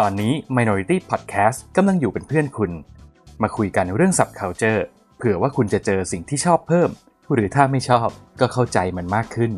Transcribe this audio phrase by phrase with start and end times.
[0.00, 2.70] ตอนนี้ Minority Podcast กำลังอยู่เป็นเพื่อนคุณ
[3.42, 4.80] มาคุยกันเรื่อง subculture
[5.16, 6.90] เผื่อว่าคุณจะเจอสิ่งที่ชอบเพิ่ม
[7.32, 8.08] หรือถ้าไม่ชอบ
[8.40, 9.52] ก็เข้าใจมันมากขึ้น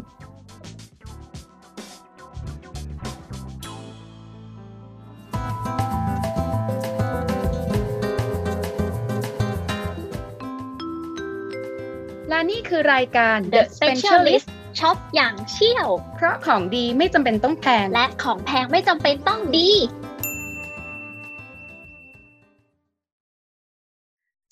[12.29, 14.46] และนี่คือรายการ The Specialist
[14.79, 19.71] ช็อปอย่างเชี่ยว เพราะของดีไม่จำเป็นต้องแพง และของแพงไม่จำเป็นต้องดี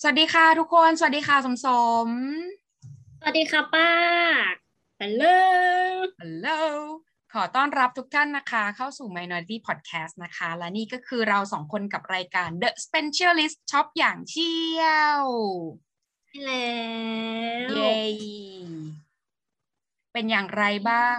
[0.04, 1.68] สวัสดีค่ะทุกคน สวัสดีค่ะสมส
[2.06, 2.06] ม
[3.20, 3.90] สวัสดีค่ะป้า
[5.00, 5.24] ฮัลโหล
[6.20, 6.48] ฮัลโหล
[7.32, 14.86] ขอต้อนรับทุกท่านนะคะ เข้าสู่ Minority Podcast นะคะ และนี่ก็คือเราสองคนกับรายการ The Specialist ช็อปอย่างเชี่ย
[15.20, 15.22] ว
[16.44, 16.72] แล้
[17.66, 18.00] วเย้
[20.12, 21.18] เป็นอย่างไรบ้าง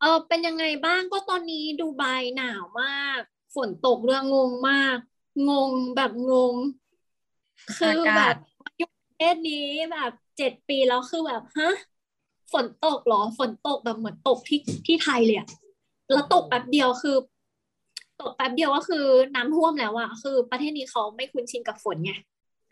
[0.00, 2.04] เออเป็นยังไงบ้างก็ตอนนี้ดูไบ
[2.36, 3.20] หนาวมาก
[3.54, 4.96] ฝนตกเรื่องงงมาก
[5.50, 6.56] งงแบบงง
[7.76, 11.70] คืออากาศแบบอยู่ประเทศนี้แบบเจ็ดปีแล้วคือแบบฮะ
[12.52, 15.48] ฝนตกเหรอ ฝนตกแบบเหมือนตกที่ที่ไทยเลยอะ
[16.12, 17.16] แล้วตกแป๊บเดียวคือ
[18.20, 22.12] ตกแป๊บเดียวก็คือน้ำท่วมแล้วอะคือ ประเทศนี้เขาไม่คุ้นชินกับฝนไง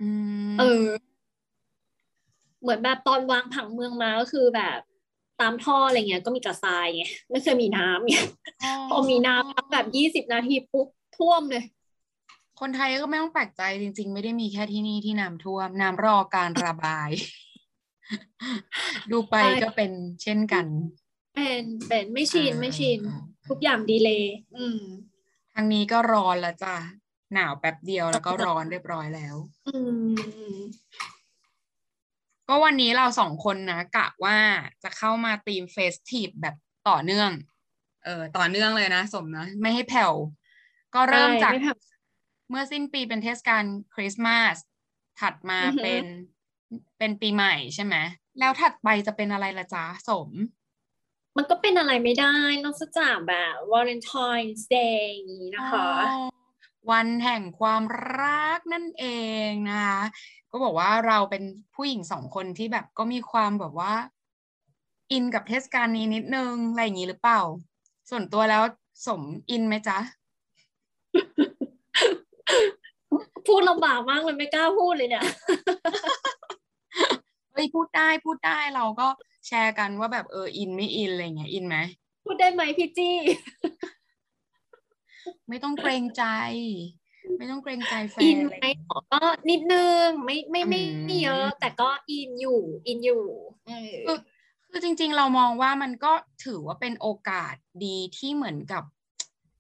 [0.01, 0.11] อื
[0.49, 0.87] มเออ
[2.61, 4.79] เหมือนแบบตอนวางผังเมืองมาก็คือแบบ
[5.41, 8.17] ตามท่ออะไรเงี้ย ก็มีกระทรายไงไม่เคยมีน้ำไง
[8.91, 11.65] พอมีน้ำแบบยี่สิบนาทีปุ๊บท่วมเลย
[12.61, 17.11] คนไทยก็ไม่ต้องแปลกใจจริง ๆ ไม่ได้มีแค่ที่นี่ที่น้ำท่วมน้ำรอการระบาย
[19.11, 19.91] ดูไปใช่ก็เป็น
[20.23, 20.67] เช่นกัน
[21.35, 24.23] เป็นเป็นไม่ชินเออไม่ชินเออทุกอย่างดีเลย
[24.57, 24.81] อืม
[25.55, 26.77] ทางนี้ก็ร้อนแล้วจ้ะ
[27.35, 29.77] หนาวแป๊บเดียวแล้วก็ร้อนเรียบร้อยแล้ว อื
[30.11, 30.57] ม
[32.49, 34.39] ก็วันนี้เราสองคนนะกะว่า
[34.83, 36.55] จะเข้ามาตีมเฟสทีฟแบบ
[36.89, 37.31] ต่อเนื่อง
[38.05, 40.13] เออต่อเนื่องเลยนะ สมนะ ไม่ให้แผ่ว
[40.95, 41.71] ก็เริ่มจากใช่ไม่ท
[42.51, 44.55] เมื่อสิ้นปีเป็นเทศกาลคริสต์มาส
[45.21, 46.05] ถัดมาอือหือเป็น
[46.99, 47.95] เป็นปีใหม่ใช่ไหม
[48.39, 50.29] แล้วถัดไปจะเป็นอะไรละจ๊ะสม
[51.37, 56.19] มันก็เป็นอะไรไม่ได้นอกจากแบบ Valentine's Day อย่างนี้นะคะอ๋อ
[56.91, 57.83] วันแห่งความ
[58.21, 59.05] รักนั่นเอ
[59.49, 60.03] งนะคะ
[60.51, 61.43] ก็บอกว่าเราเป็น
[61.75, 63.95] ผู้หญิงสองคนที่แบบก็มีความแบบว่า
[65.13, 67.41] อินกับเทศกาลนี้นิดนึงอะไรอย่างนี้หรือเปล่า
[68.11, 68.63] ส่วนตัวแล้ว
[69.07, 69.99] สมอินไหมจ๊ะ
[73.47, 75.25] พูดลำบากมากเลยไม่กล้าพูดเลยเนี่ย
[77.53, 79.09] เฮ้ยพูดได้พูดได้เราก็
[79.47, 81.77] แชร์กันว่าแบบเอออินไม่อินอะไรเงี้ยอินไหม
[82.25, 83.17] พูดได้ไหมพี่จี้
[85.49, 86.25] ไม่ต้องเกรงใจ
[87.39, 88.67] ไม่ต้องเกรงใจแฟนอินนอะไรไหม
[89.13, 89.21] ก็
[89.51, 93.25] นิดนึงไม่ไม่ไม่อืมไม่เยอะ แต่ก็อินอยู่ อินอยู่
[93.67, 94.19] เออคือ
[94.71, 96.13] คือจริง ๆ เรามองว่ามันก็
[96.45, 98.83] ถือว่าเป็นโอกาสดีที่เหมือนกับ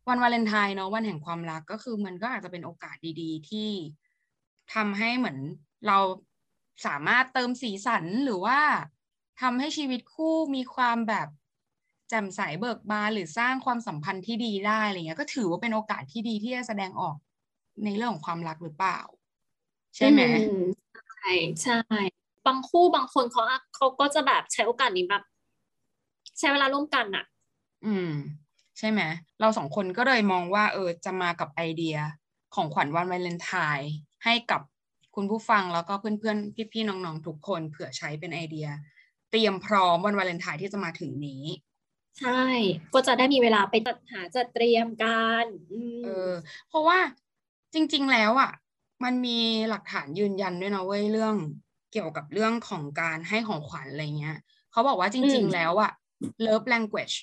[0.08, 3.70] วันวาเลนไทน์เนาะวันแห่งความรักก็คือมันก็อาจจะเป็นโอกาสดีๆ ที่
[4.74, 5.38] ทำให้เหมือน
[5.86, 5.98] เรา
[6.86, 8.60] สามารถเติมสีสันหรือว่า
[9.40, 11.28] ทำให้ชีวิตคู่มีความแบบ
[12.08, 17.16] แจ่มใสเบิกบานหรือสร้างความสัมพันธ์ที่ดีได้อะไรเงี้ยก็ถือว่าเป็นโอกาสที่ดีที่จะแสดงออก
[17.84, 18.98] ในเรื่องของความรักหรือเปล่า
[19.96, 20.52] ใช่ไหมอืม
[21.06, 21.74] ใช่ใช่
[22.46, 25.22] บางคู่บางคนเขาอะเขาก็จะแบบใช้โอกาสนี้แบบ
[26.38, 27.24] ใช้เวลาร่วมกันอะ
[27.84, 28.12] อืม
[28.78, 29.00] ใช่ไหม
[29.40, 31.96] เราสองคนก็เลยมองว่าเออจะมากับไอเดีย
[32.54, 33.90] ของขวัญวันวาเลนไทน์
[34.24, 34.60] ให้กับ
[35.14, 38.68] คุณผู้ฟังแล้วก็เพื่อนๆ พี่ๆ น้องๆ ทุกคนเผื่อใช้เป็นไอเดีย
[39.30, 41.44] เตรียมพร้อมวันวาเลนไทน์ที่จะมาถึงนี้
[42.20, 42.42] ใช่
[42.94, 46.32] ก็จะได้มีเวลาไปจัดหาจัดเตรียมกันอืมเออ
[46.68, 46.98] เพราะว่า
[47.74, 48.50] จริงๆแล้วอะ
[49.04, 49.38] มันมี
[49.68, 51.36] หลักฐานยืนยันด้วยนะเว้ยเรื่อง
[51.92, 54.38] เกี่ยวกับเรื่องของการให้ของขวัญอะไรเงี้ย
[54.72, 55.92] เขาบอกว่าจริง ๆ แล้วอะ
[56.46, 57.16] love language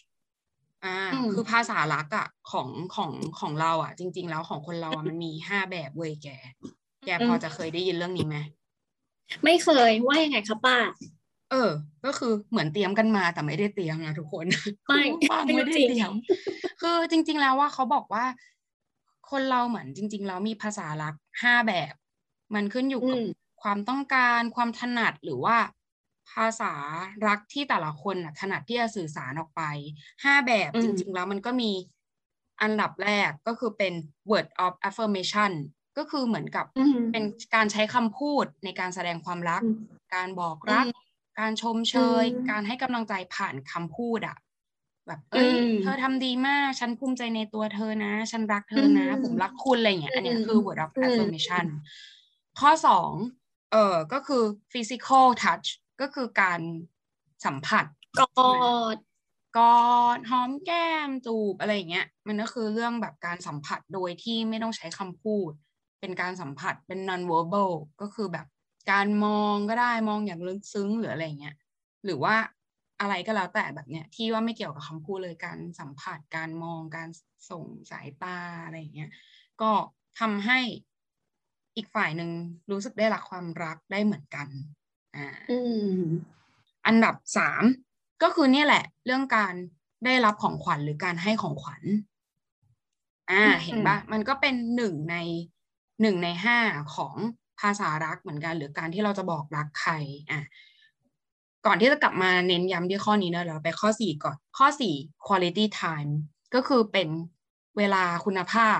[0.85, 0.97] อ่า
[1.33, 6.27] คือภาษารักอะของของของเราอะจริง ๆ แล้วของคนเราอะมันมีห้าแบบเว้ยแก
[7.05, 8.37] แกพอจะเคยได้ยินเรื่องนี้ไหม
[9.43, 10.77] ไม่เคยว่ายังไงคะป้า
[11.51, 11.71] เออ
[12.05, 14.45] ก็คือเหมือนเตรียมกันมาแต่ไม่ได้เตรียมนะทุกคน
[14.87, 16.11] ไม่คุณฟังไม่ไม่ได้จริงเตรียม
[16.81, 18.25] คือจริง ๆ แล้วว่าเขาบอกว่า
[19.31, 21.13] คนเราเหมือนจริง ๆ แล้วมีภาษารัก
[21.43, 21.93] ห้าแบบ
[22.55, 23.25] มันขึ้นอยู่กับอืม
[23.61, 25.57] ความต้องการความถนัดหรือว่า
[26.33, 26.73] ภาษา
[27.27, 29.61] รักที่แต่ละคนน่ะถนัดที่จะสื่อสารออกไป
[30.23, 31.71] ห้าแบบจริง ๆ แล้วมันก็มี
[32.61, 33.93] อันดับแรกก็คือเป็น
[34.31, 35.51] word of affirmation
[35.97, 37.23] ก็คือเหมือนกับอืมเป็น
[37.55, 39.77] การใช้คำพูดในการแสดงความรักอืม
[40.15, 41.03] การบอกรักอืม
[41.39, 44.37] การชมเชยอืมการให้กำลังใจผ่านคำพูดอะ
[45.07, 51.65] แบบเอ้ยอืมเธอทำดีมาก ฉันภูมิใจในตัวเธอนะ ฉันรักเธอนะอืมผมรักคุณอะไรอย่างเงี้ย อันเนี้ยอืมคือ word of อืม affirmation
[52.59, 53.11] ข้อสอง
[53.71, 55.67] เออก็คือ physical touch
[56.03, 56.61] ก็คือการ
[57.45, 57.85] สัมผัส
[58.19, 58.41] กอ
[58.95, 58.97] ด
[59.57, 65.51] กอดหอมแก้มจูบอะไรอย่างเงี้ย มันก็คือเรื่องแบบการสัมผัสโดยที่ไม่ต้องใช้คำพูด
[65.99, 67.71] เป็นการสัมผัสเป็น non verbal
[68.01, 68.47] ก็คือแบบ
[68.91, 71.55] การมองก็ได้มองอย่างลึกซึ้งหรืออะไรเงี้ย
[72.05, 72.35] หรือว่า
[73.01, 77.09] อะไรก็แล้วแต่แบบเนี้ยที่ว่าไม่เกี่ยวกับคำพูดเลยการสัมผัสการมองการ
[77.49, 79.09] ส่งสายตาอะไรเงี้ย
[79.61, 79.71] ก็
[80.19, 80.59] ทำให้
[81.75, 82.29] อีกฝ่ายหนึ่ง
[82.71, 84.47] รู้สึกได้รับความรักได้เหมือนกัน
[85.15, 85.59] อ่าอื
[85.99, 86.01] ม
[86.85, 87.63] อันดับสาม
[88.23, 89.53] ก็คือเนี่ยแหละ เรื่องการ
[90.05, 91.83] ได้รับของขวัญหรือการให้ของขวัญ
[93.31, 95.15] อ่าอืมเห็นปะมันก็เป็นหนึ่งใน
[96.01, 96.57] หนึ่งในห้า
[96.95, 97.15] ของ
[97.59, 99.93] ภาษารักเหมือนกัน หรือการที่เราจะบอกรักใคร
[100.31, 100.41] อะ
[101.65, 104.95] ก่อนที่จะกลับมาเน้นย้ำที่ข้อนี้นะเราไปข้อสี่ก่อน ข้อสี่
[105.25, 106.11] quality time
[106.53, 107.09] ก็คือเป็น
[107.77, 108.79] เวลาคุณภาพ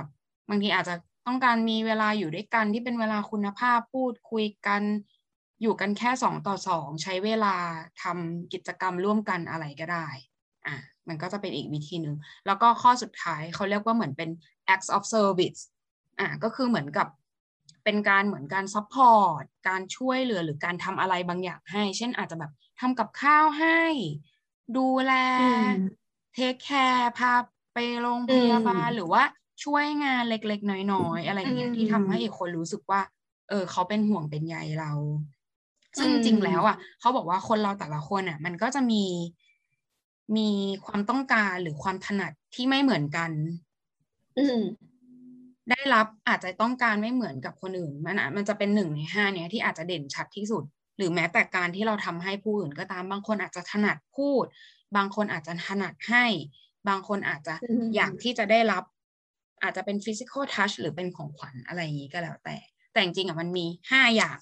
[0.49, 0.95] บางทีอาจจะ
[1.27, 4.81] ต้องการมีเวลาอยู่ด้วยกันที่เป็นเวลาคุณภาพพูดคุยกัน
[5.63, 7.55] อยู่กันแค่สองต่อสองใช้เวลา
[8.03, 10.07] ทำกิจกรรมร่วมกันอะไรก็ได้
[10.67, 10.75] อะ
[11.07, 12.15] มันก็จะเป็นอีกวิธีหนึ่ง
[12.45, 14.29] แล้วก็ข้อสุดท้ายเขาเรียกว่าเหมือนเป็น
[14.73, 15.61] acts of service
[16.19, 17.07] อะก็คือเหมือนกับ
[17.83, 23.81] เป็นการเหมือนการ support การช่วยเหลือหรือการทำอะไรบางอย่างให้ เช่นอาจจะแบบทำกับข้าวให้
[24.77, 25.63] ดูแลอืม
[26.33, 27.33] เทคแคร์พา
[27.73, 29.23] ไปโรงพยาบาลอืมหรือว่า
[29.63, 33.01] ช่วยงานเล็กๆ น้อยๆ อะไรอย่างเงี้ยอืมที่ทำให้อีกคนรู้สึกว่า
[33.49, 34.91] เออ เขาเป็นห่วงเป็นใยเรา
[35.99, 39.03] ซึ่งอืจมริงๆแล้วอะเขาบอกว่าคนเราแต่ละคนอะ มันก็จะมี
[40.35, 40.49] มี
[40.85, 43.31] ความต้องการหรือความถนัดที่ไม่เหมือนกัน
[44.37, 44.61] อืม
[45.69, 50.63] ได้รับอาจจะต้องการไม่เหมือนกับคนอื่น มันอาจมันจะเป็นหนึ่งในห้าเนี้ยที่อาจจะเด่นชัดที่สุด
[50.97, 54.45] หรือแม้แต่การที่เราทำให้ผู้อื่นก็ตามบางคนอาจจะถนัดพูด
[54.95, 56.25] บางคนอาจจะถนัดให้
[56.87, 58.83] บางคนอาจจะอืมอยากที่จะได้รับ
[59.63, 62.57] อาจจะเป็น physical touch หรือเป็นของขวัญอะไรอย่างนี้ก็แล้วแต่
[62.91, 64.39] แต่จริงๆอะมันมีห้าอย่าง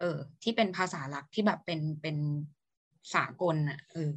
[0.00, 2.16] เออ ที่เป็นภาษาหลักที่แบบเป็นเป็น
[3.14, 4.12] สากลอะเออ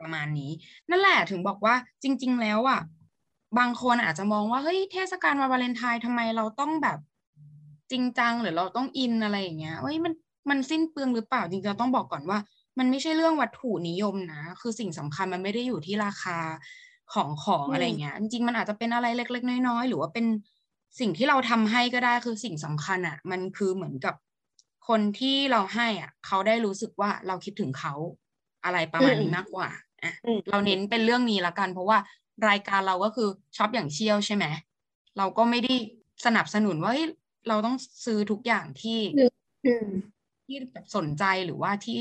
[0.00, 0.50] ประมาณนี้
[0.90, 2.80] นั่นแหละถึงบอกว่าจริง ๆ แล้วอะ
[3.58, 6.98] บางคนอาจจะมองว่าเฮ้ยเทศกาลวันวาเลนไทน์ทำไมเราต้องแบบ
[7.90, 10.12] จริงจังหรือเราต้องอินอะไรอย่างเงี้ยเฮ้ยมัน
[10.50, 12.38] มันสิ้นเปลืองหรือเปล่าจริงๆเราต้องบอกก่อนว่า
[12.78, 16.38] มันไม่ใช่เรื่องวัตถุนิยมนะ คือสิ่งสำคัญมันไม่ได้อยู่ที่ราคา
[17.12, 20.26] ของของอืมอะไรเงี้ยจริงๆมันอาจจะเป็นอะไรเล็ก ๆ น้อยๆหรือว่าเป็น
[21.00, 24.14] สิ่งที่เราทำให้ก็ได้คือสิ่งสำคัญอะ มันคือเหมือนกับ
[24.88, 27.94] คนที่เราให้อะ เขาได้รู้สึกว่าเราคิดถึงเขา
[28.64, 29.68] อะไรประมาณนี้มากกว่า
[30.02, 31.98] อะอืมเราเน้นเป็นเรื่องนี้ละกัน เพราะว่า
[32.48, 34.44] รายการเราก็คือช็อปอย่างเชี่ยวใช่ไหม
[35.18, 35.74] เราก็ไม่ได้
[36.24, 37.08] สนับสนุนว่าเฮ้ย
[37.48, 39.00] เราต้องซื้อทุกอย่างที่
[39.64, 39.88] อืม
[40.46, 42.00] ที่แบบสนใจหรือว่าที่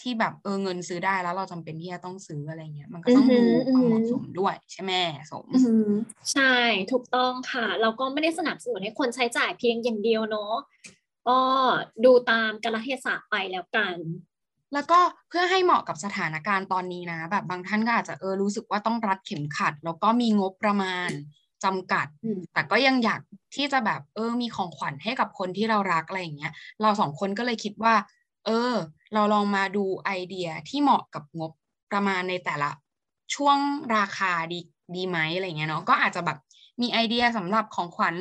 [0.00, 4.92] ที่แบบเออเงินซื้อได้แล้วเราจำเป็นที่จะต้องซื้ออะไรเงี้ย มันก็ต้องอืดูอหือความเหมาะอือหือสมด้วยใช่ไหม
[5.32, 5.90] สมอืม
[6.32, 6.54] ใช่
[6.92, 10.52] ถูกต้องค่ะ เราก็ไม่ได้สนับสนุนให้คนใช้จ่ายเพียงอย่างเดียวเนาะ
[11.28, 11.40] ก็
[12.04, 13.96] ดูตามกาลเทศะไปแล้วกัน
[14.74, 14.98] แล้วก็
[15.28, 21.08] เพื่อให้เหมาะกับสถานการณ์ตอนนี้นะ แบบบางท่านก็อาจจะเออรู้สึกว่าต้องรัดเข็มขัด แล้วก็มีงบประมาณ
[21.64, 23.20] จำกัดอืมแต่ก็ยังอยาก
[23.56, 26.52] ที่จะแบบเออมีของขวัญให้กับคนที่เรารักอะไรอย่างเงี้ย
[26.82, 27.94] เราสองคนก็เลยคิดว่า
[28.46, 28.74] เออ
[29.14, 31.52] เราลองมาดูไอเดียที่เหมาะกับงบ
[31.90, 32.70] ประมาณในแต่ละ
[33.34, 33.58] ช่วง
[33.96, 34.60] ราคาดี
[34.96, 36.38] ดีไหมอะไรเงี้ยเนาะก็อาจจะแบบ
[36.80, 38.16] มีไอเดียสำหรับของขวัญ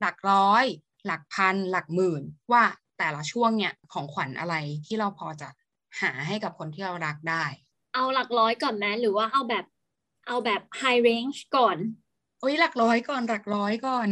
[0.00, 0.64] หลักร้อย
[1.06, 2.22] หลักพันหลักหมื่น
[2.52, 2.64] ว่า
[2.98, 4.54] แต่ละช่วงเนี่ยของขวัญอะไร
[4.86, 5.48] ที่เราพอจะ
[6.00, 7.44] หาให้กับคนที่เรารักได้
[7.94, 9.64] เอาหลักร้อยก่อนไหมหรือว่าเอาแบบ
[10.26, 11.76] เอาแบบ high range ก่อน
[12.40, 14.08] โอ้ยหลักร้อยก่อนหลักร้อยก่อน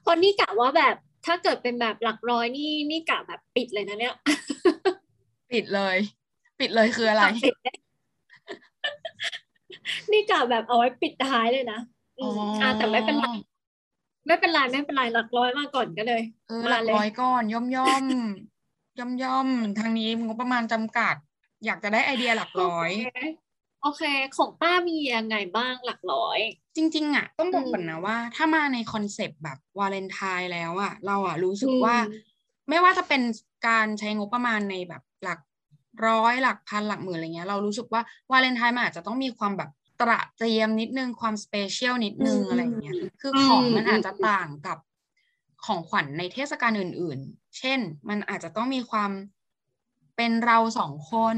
[0.00, 0.94] เพราะนี่กะว่าแบบ
[1.26, 4.14] ถ้าเกิดเป็นแบบหลักร้อยนี่นี่กะแบบปิดเลยนะเนี่ย
[5.50, 5.96] ปิดเลย
[6.60, 7.76] ปิดเลยคืออะไรปิดเลย
[10.12, 11.80] นี่กะแบบเอาไว้ปิดท้ายเลยนะ
[12.20, 13.24] อืมอ่าแต่ไม่เป็นไร
[14.26, 18.04] ไม่เป็นไรไม่เป็นไรหลักร้อยมาก่อนก็เลยเออมาหลักเลยร้อยก่อนย่อมย่อม
[18.98, 19.48] ย่อมย่อม
[19.78, 21.14] ทางนี้งบประมาณจำกัด
[21.64, 23.20] อยากจะได้ไอเดียหลักร้อยโอเค
[23.82, 24.02] โอเค
[24.36, 26.38] ของป้ามียังไงบ้างหลักร้อย
[26.76, 31.96] จริง ๆ อะ ต้องบอกอืมก่อนนะว่า ถ้ามาในคอนเซปต์แบบวาเลนไทน์แล้วอะ เราอะรู้สึกอืมว่า
[32.68, 33.22] ไม่ว่าจะเป็น
[33.68, 35.40] การใช้งบประมาณในแบบหลัก
[36.06, 39.70] ร้อยหลักพันหลักหมื่นอะไรเงี้ยเรารู้สึกว่าวาเลนไทน์มันอาจจะต้องมีความแบบ
[40.00, 44.78] ตระเตรียมนิดนึงความ special นิดนึงอะไรเงี้ยคือของมันอาจจะต่างกับ
[45.64, 49.10] ของขวัญในเทศกาลอื่น ๆ เช่น มันอาจจะต้องมีความ
[50.16, 51.36] เป็นเราสองคน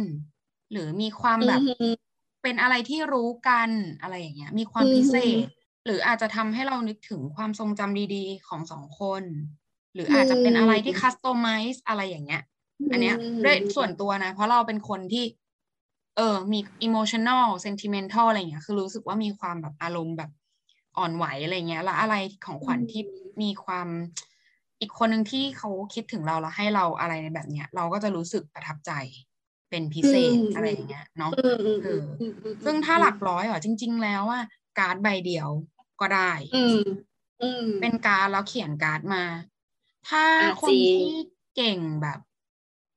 [0.72, 1.94] หรือมีความแบบอือหือ
[2.42, 3.70] เป็นอะไรที่รู้กัน
[4.02, 5.14] อะไรอย่างเงี้ย มีความอือหือพิเศ
[5.44, 5.46] ษ
[5.84, 9.22] หรืออาจจะทำให้เรานึกถึงความทรงจำดีๆ ของสองคน
[9.94, 12.42] หรืออาจจะเป็นอะไรที่ cus tomize อะไรอย่างเงี้ย
[12.92, 15.24] อันเนี้ยด้วยส่วนตัวนะ เพราะเราเป็นคนที่
[16.16, 20.30] เออ มี emotional sentimental อะไรเงี้ย คือรู้สึกว่ามีความแบบอารมณ์แบบ
[20.98, 22.14] อ่อนไหวอะไรเงี้ย แล้วอะไร
[22.44, 23.02] ของขวัญที่
[23.42, 23.88] มีความ
[24.80, 28.92] อีกคนหนึ่งที่เขาคิดถึงเราแล้วให้เราอะไรในแบบเนี้ย เราก็จะรู้สึกประทับใจ
[29.70, 34.44] เป็นพิเศษอืมอะไรอย่างเงี้ยเนาะอืมอืมเออือมอืมอืมซึ่งถ้าหลักร้อยเหรอจริง ๆ แล้วอะ
[34.78, 35.48] การ์ดใบเดียว
[36.00, 36.78] ก็ได้อืม
[37.42, 39.24] อืมเป็นการ์ดแล้วเขียนการ์ดมา
[40.08, 41.14] ถ้าอะคนจริงที่
[41.56, 42.18] เก่งแบบ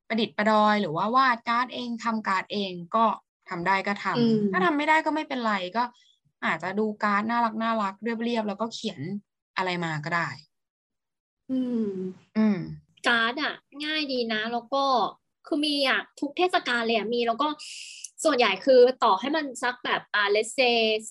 [0.07, 3.05] ประดิษฐ์ประดอย หรือว่าวาดการ์ดเองทำการ์ดเองก็
[3.49, 5.83] ทำได้ก็ทำอืมถ้าทำไม่ได้ก็ไม่เป็นไรก็
[6.45, 8.99] อาจจะดูการ์ดน่ารักน่ารักเรียบๆแล้วก็เขียน
[9.57, 10.27] อะไรมาก็ได้
[11.51, 11.89] อืม
[12.37, 12.59] อืม
[13.07, 13.53] การ์ดอะ
[13.85, 14.83] ง่ายดีนะ แล้วก็
[15.47, 17.47] คือมีอะทุกเทศกาลเลยอะมีแล้วก็
[18.23, 20.59] ส่วนใหญ่คือต่อให้มันสักแบบอ่าเลย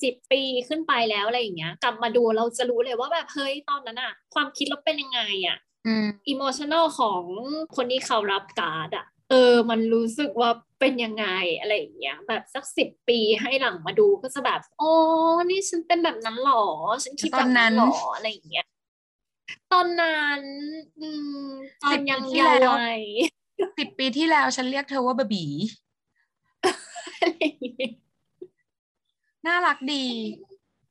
[0.03, 7.23] สิบปีขึ้นไปแล้วอะไรอย่างเงี้ย กลับมาดูเราจะรู้เลยว่าแบบเฮ้ยตอนนั้นอะ ความคิดเราเป็นยังไงอะ อืมอิโมชัน a ลของ
[7.77, 10.51] คนที่เขารับการ์ดอะเออ มันรู้สึกว่า
[10.81, 11.27] เป็นยังไง
[11.61, 14.91] อะไรอย่างเงี้ยแบบสักสิบปีให้หลังมาดูก็จะแบบอ๋อ
[15.51, 16.65] นี่ฉันเป็นแบบนั้นหรอ
[17.05, 18.67] ฉันคิดแบบนั้นหรออะไรอย่างเงี้ย
[19.73, 20.41] ตอนนั้น
[21.01, 21.09] อื
[21.47, 21.49] ม
[21.83, 23.03] ตอนยัง10ปีที่เยาแล้วว์วัย
[23.79, 25.45] สิบปีที่แล้วฉันเรียกเธอว่าบะบี
[27.21, 27.93] อะไรอย่างเงี้ย
[29.47, 30.05] น่ารักดี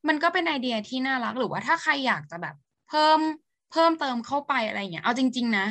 [0.08, 2.56] มันก็เป็นไอเดียที่น่ารักหรือว่าถ้าใครอยากจะแบบ
[2.90, 3.20] เพิ่ม
[3.74, 5.68] เพิ่มเติมเข้าไปอะไรอย่างเงี้ยเอาจริง ๆ นะ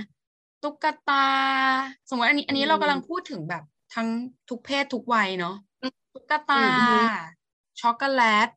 [0.63, 1.27] ตุ๊กตา
[2.09, 3.63] สมมติอันนี้ อันนี้เรากำลังพูดถึงแบบ
[3.95, 4.09] ทั้ง
[4.49, 5.55] ทุกเพศทุกวัยเนาะ
[6.15, 6.67] ตุ๊กตา
[7.81, 8.49] ช็อกโกแลต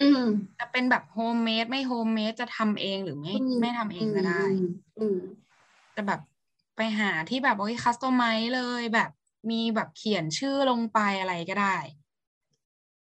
[0.00, 0.22] อืม
[0.58, 4.64] จะเป็นแบบ homemade ไม่ homemade จะทำเองหรือไม่อืมไม่ทำเองก็ได้อืม
[4.98, 5.18] อืม
[5.96, 6.20] จะแบบ
[6.76, 9.10] ไปหาที่แบบโอ้ย customize เลยแบบ
[9.50, 11.76] มีแบบเขียนชื่อลงไปอะไรก็ได้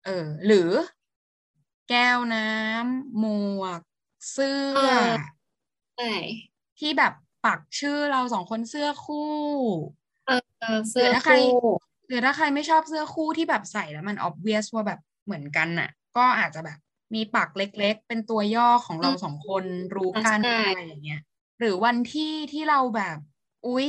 [0.06, 0.70] เออ หรือ
[1.90, 3.26] แก้วน้ำหม
[3.62, 3.82] วก
[4.32, 5.38] เสื้เอออ
[5.96, 6.12] ใช่
[6.80, 7.14] ที่แบบ
[7.46, 9.18] ปักชื่อเราสองคนเสื้อคู่
[10.60, 11.48] เออเสื้อหรือถ้าใครคู่
[12.08, 16.78] หรือถ้าใครไม่ชอบเสื้อคู่ที่แบบใส่แล้วมัน obvious ว่าแบบเหมือนกันน่ะ ก็อาจจะแบบ
[17.16, 19.64] มีปักเล็ก ๆ เป็นตัวย่อของเราสองคน
[19.96, 21.22] รู้กันใช่อะไรอย่างเงี้ย
[21.60, 23.18] หรือวันที่ที่เราแบบ
[23.68, 23.88] อุ๊ย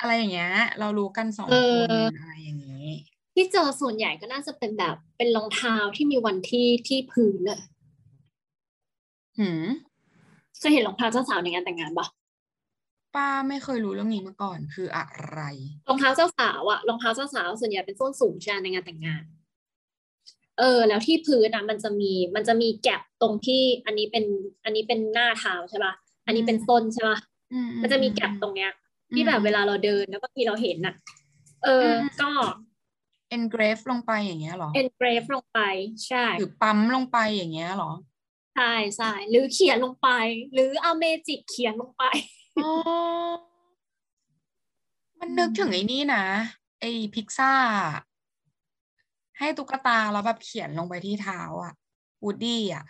[0.00, 2.86] อะไรอย่างเงี้ย เรารู้กันสองคนอะไรอย่างนี้
[3.34, 7.60] ที่เจอส่วนใหญ่ก็น่าจะเป็นแบบเป็นรองเท้าที่มีวันที่ที่พื้นอะ
[9.38, 9.64] หืม
[10.58, 12.06] เคยเห็นรองเท้าเจ้าสาวในงานแต่งงานปะ
[13.14, 15.40] ป้าไม่เคยรู้เรื่องนี้มาก่อนคืออะไร
[15.88, 19.22] รองเท้าเจ้าสาวอะรองเท้าเจ้าสาวส่วนใหญ่เป็นส้นสูงใช่ไหมในงานแต่งงาน
[20.58, 24.24] เออ แล้วที่พื้นอะมันจะมีมันจะมีแก็บตรงที่อันนี้เป็น
[24.64, 25.92] อันนี้เป็นหน้าเท้าใช่ปะ
[26.26, 27.18] อันนี้เป็นส้นใช่ปะ
[27.52, 28.70] อืมันจะมีแก็บตรงเนี้ย
[29.14, 30.94] ที่แบบเวลาเราเดินแล้วก็มีเราเห็นน่ะ
[31.64, 32.30] เอออมก็
[33.36, 35.60] engrave ลงไปอย่างเงี้ยเหรอ engrave ลงไป
[36.06, 37.92] ใช่หรือปั๊มลงไปอย่างเงี้ยเหรอ
[38.56, 40.08] ใช่ใช่หรือเขียนลงไป
[40.52, 42.04] หรือเอาเมจิกเขียนลงไป
[42.64, 42.72] อ๋อ
[45.20, 46.24] มันนึกถึงไอ้นี่นะ
[46.80, 47.52] ไอ้พิกซ่า
[49.38, 51.72] ให้ตุ๊กตาแล้วแบบเขียนลงไปที่เท้าอะ
[52.22, 52.84] วูดดี้อะ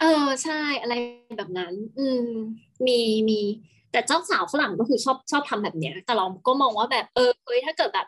[0.00, 0.94] เออใช่อะไร
[1.38, 2.24] แบบนั้น อืม
[2.86, 3.40] มีมี
[3.92, 8.06] แต่เจ้าสาวฝรั่งก็คือชอบชอบทำแบบเนี้ย แต่เราก็มองว่าแบบเออเอ้ยถ้าเกิดแบบ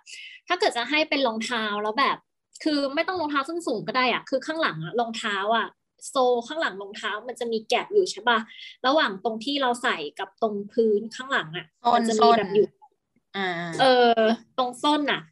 [0.49, 2.17] ถ้าเกิดจะให้เป็นรองเท้าแล้วแบบ
[2.65, 5.67] คือไม่ต้องรองเท้าส้นสูงก็ได้อะ คือข้างหลังอะรองเท้าอะ
[6.09, 8.39] sole ข้างหลังรองเท้า มันจะมี gap อยู่ใช่ป่ะ
[8.87, 12.67] ระหว่างตรงที่เราใส่กับตรงพื้นข้างหลังอะส้นมันจะส้มีนแบบอยู่
[13.37, 13.49] อ่า
[13.81, 13.85] เอ
[14.19, 14.21] อ
[14.59, 15.23] ตรงส้นน่ะ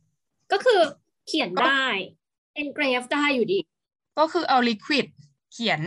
[0.53, 0.81] ก็คือ
[1.27, 1.89] เขียนก็ได้
[2.63, 3.59] engrave ได้อยู่ดี
[4.19, 5.07] ก็คือเอาลิควิด
[5.53, 5.81] เขียน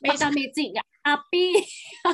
[0.00, 1.52] ไม่ปากกาเมจิกอะอาปี้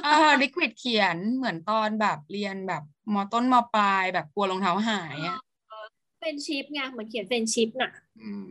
[0.05, 2.83] เออลิควิดเขียนเหมือนตอนแบบเรียนแบบ
[3.15, 5.39] มต้นมปลายแบบกลัวรองเท้าหายอะ
[6.23, 8.43] เป็นชิปไงเหมือนเขียนเป็นชิปน่ะ อืม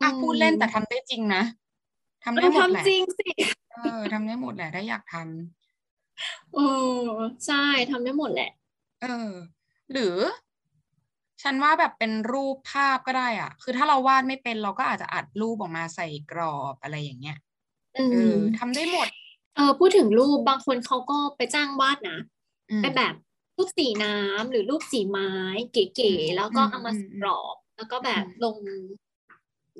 [0.00, 1.42] อะอืมพูดเล่นแต่ทำได้จริงนะ
[2.24, 3.30] ทำได้หมดแหละทำจริงสิ
[3.72, 6.58] เออทำได้หมดแหละถ้าอยากทำเอ
[7.00, 7.06] อ
[7.46, 8.50] ใช่ทำได้หมดแหละ
[9.02, 9.30] เออ
[9.92, 10.16] หรือ
[11.42, 17.38] ฉันว่าแบบเป็นรูปภาพก็ได้อะ คือถ้าเราวาดไม่เป็นเราก็อาจจะอัดรูปออกมาใส่กรอบอะไรอย่างเงี้ย
[17.98, 19.08] อืเออมทำได้หมด
[19.56, 22.18] เออพูดถึงรูปบางคนเขาก็ไปจ้างวาดนะ
[22.70, 23.14] อืมเป็นแบบ
[23.56, 25.30] รูปสีน้ำหรือรูปสีไม้
[25.72, 28.56] เก๋อืมๆแล้วก็อืมเอามาอืมสกรอบ แล้วก็แบบอืมลง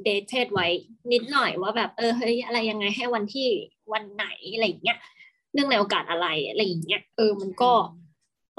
[0.02, 0.66] เดทเทดไว้
[1.12, 3.49] นิดหน่อยว่าแบบเออเฮ้ยอะไรยังไงให้วันที่
[3.92, 4.99] วันไหนอะไรอย่างเงี้ย
[5.52, 7.73] เนื่องในโอกาสอะไรอะไรอย่างเงี้ยเออมันก็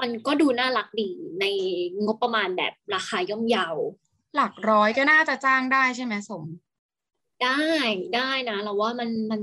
[0.00, 1.10] มันก็ดูน่ารักดี
[1.40, 1.44] ใน
[2.04, 3.68] งบประมาณแบบราคาย่อมเยา
[4.34, 6.44] หลักร้อยก็น่าจะจ้างได้ใช่ไหมสม
[7.42, 7.60] ได้
[8.14, 9.42] ได้นะเราว่ามันมัน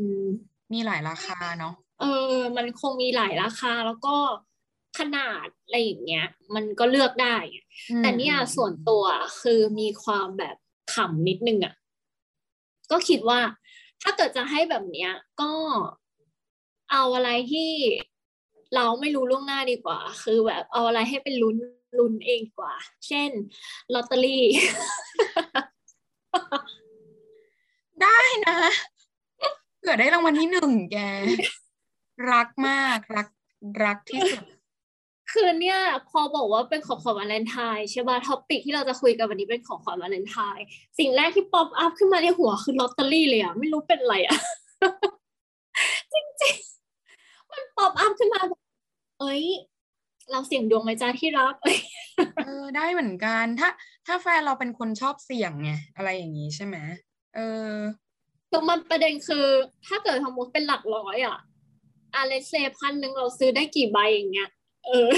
[0.73, 4.15] มีหลายราคาเนาะเออ มันคงมีหลายราคาแล้วก็
[4.97, 7.35] ขนาดอะไรอย่างเงี้ย มันก็เลือกได้
[7.89, 9.03] อืมแต่เนี่ยอืมส่วนตัว
[9.41, 10.55] คือมีความแบบ
[10.93, 11.73] ขำนิดนึงอะ
[12.91, 13.39] ก็คิดว่า
[14.01, 15.11] ถ้าเกิดจะให้แบบเนี้ย
[15.41, 15.51] ก็
[16.91, 17.71] เอาอะไรที่
[18.75, 21.55] เราไม่รู้ล่วงหน้าดีกว่า คือแบบเอาอะไรให้เป็นลุ้น
[21.99, 22.73] ลุ้นเองดีกว่า
[23.07, 23.29] เช่น
[23.93, 24.45] ลอตเตอรี่
[28.01, 28.57] ได้นะ
[29.79, 30.97] เผื่อได้รางวัลที่หนึ่งแก
[32.31, 33.27] รักมากรัก
[33.83, 34.43] รักที่สุด
[35.31, 35.79] คือเนี่ย
[36.09, 40.65] พอบอกว่าเป็นของขวัญวาเลนไทน์ใช่ป่ะ topic ที่เราจะคุยกันวันนี้เป็นของขวัญวาเลนไทน์
[40.99, 44.37] สิ่งแรกที่ pop up ขึ้นมาในหัวคือลอตเตอรี่เลยอะไม่รู้เป็นอะไรอะ
[46.13, 48.61] จริงๆ มัน pop up ขึ้นมาแบบ
[49.19, 49.43] เอ้ย
[50.31, 51.79] เราเสี่ยงดวงไหมจ้าที่รักเอ้ย
[52.45, 53.69] เออได้เหมือนกัน ถ้า
[54.05, 56.77] ถ้าแฟนเราเป็นคนชอบเสี่ยงไงอะไรอย่างนี้ใช่ไหม
[57.35, 57.39] เอ
[57.69, 57.71] อ
[58.49, 59.45] คือมันประเด็นคือ
[59.87, 61.37] ถ้าเกิดสมมติเป็นหลักร้อยอะ
[62.15, 64.49] อาเลเซพันหนึ่งเราซื้อได้กี่ใบอย่างเงี้ย
[64.87, 65.09] เออ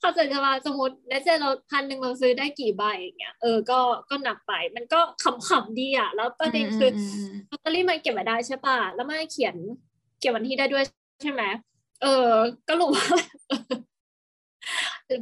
[0.00, 3.78] เขาใจะจะมาสมมติเลเซเราพันหนึ่งเราซื้อได้กี่ใบอย่างเงี้ยเออก็
[4.10, 5.00] ก็หนักไป มันก็
[5.48, 6.98] ขำๆดีอะแล้วประเด็นคืออ
[7.50, 9.54] มลอตเตอรี่มันเก็บไว้ได้ใช่ป่ะแล้วมันเขียน
[10.20, 10.84] เก็บวันที่ได้ด้วย
[11.22, 11.42] ใช่ไหม
[12.02, 12.30] เออ
[12.68, 13.06] ก็รู้ว่า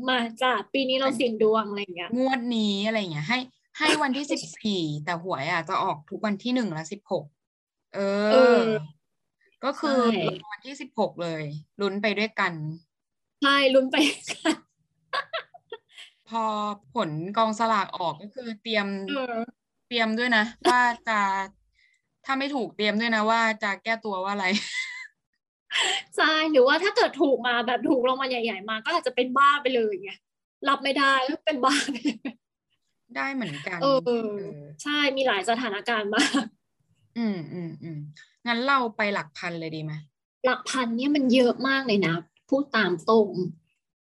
[0.09, 3.39] มาจ้ะปีนี้เราเสี่ยงดวงอะไรอย่างเงี้ย งวดนี้อะไรอย่างเงี้ยให้
[3.79, 7.25] ให้วันที่สิบสี่แต่หวยอะจะออกทุกวันที่หนึ่งและสิบหก
[7.95, 7.99] เอ
[8.33, 8.69] เอออ
[9.65, 11.43] ก็คือใช่วันที่สิบหกเลย
[11.81, 12.53] ลุ้นไปด้วยกัน
[13.43, 13.97] ใช่ลุ้นไป
[14.31, 14.57] กัน
[16.29, 16.45] พอ
[16.95, 19.37] ผลกองสลากออกก็คือเตรียมเออ
[19.89, 21.19] เตรียมด้วยนะ ว่าจะ
[22.25, 24.47] ถ้าไม่ถูกเตรียมด้วยนะว่าจะแก้ตัวว่าอะไร
[26.17, 30.11] ใช่หรือว่าถ้าเกิดถูกมาแบบถูกรางวัลใหญ่ ๆ มา ก็อาจจะเป็นบ้าไปเลยไง
[30.69, 32.19] รับไม่ได้ก็เป็นบ้าไปเลย
[33.17, 34.31] ได้เหมือนกันเออเออ
[34.83, 36.45] ใช่มีหลายสถานการณ์มาก
[37.19, 37.99] อืมอืมอืม
[38.47, 39.93] งั้นเราไปหลักพันเลยดีไหม
[40.45, 42.15] หลักพันเนี่ยมันเยอะมากเลยนะ
[42.49, 43.29] พูดตามตรง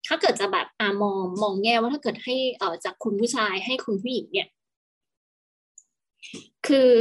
[0.06, 4.48] ถ้าเกิดจะแบบอ่ามองมองแง่ว่าถ้าเกิดให้เอ่อจากคุณผู้ชายให้คุณผู้หญิงเนี่ย
[6.66, 6.92] คือ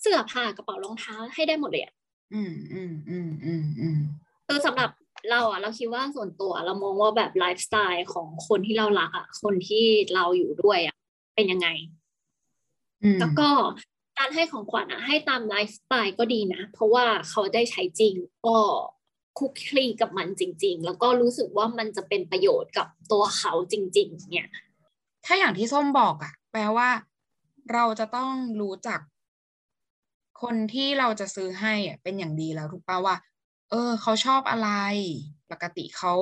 [0.00, 1.94] เสื้อผ้ากระเป๋ารองเท้าให้ได้หมดเลยอะ
[2.34, 3.98] อืมอืมอืมอืมอืม
[4.46, 4.90] คือสำหรับ
[5.30, 10.96] เราอะเราคิดว่าส่วนตัวเรามองว่าแบบไลฟ์สไตล์ของคนที่เรารักอะคนที่เราอยู่ด้วยอะ
[11.34, 11.68] เป็นยังไง
[13.02, 13.48] อืมแล้วก็
[14.18, 18.14] การให้ของขวัญอะให้ตามไลฟ์สไตล์ก็ดีนะ เพราะว่าเขาได้ใช้จริง
[18.46, 18.58] ก็
[19.38, 24.48] คุกคลีกับมันจริง ๆ แล้วก็รู้สึกว่ามันจะเป็นประโยชน์กับตัวเขาจริง ๆ เนี่ย
[25.24, 26.88] ถ้าอย่างที่ส้มบอกอะแปลว่า
[27.72, 29.00] เราจะต้องรู้จัก
[30.42, 33.16] คนที่เราจะซื้อให้อะเป็นอย่างดีแล้วถูกป่าว่า
[33.70, 34.70] เออ เขาชอบอะไร
[35.50, 36.14] ปกติเขา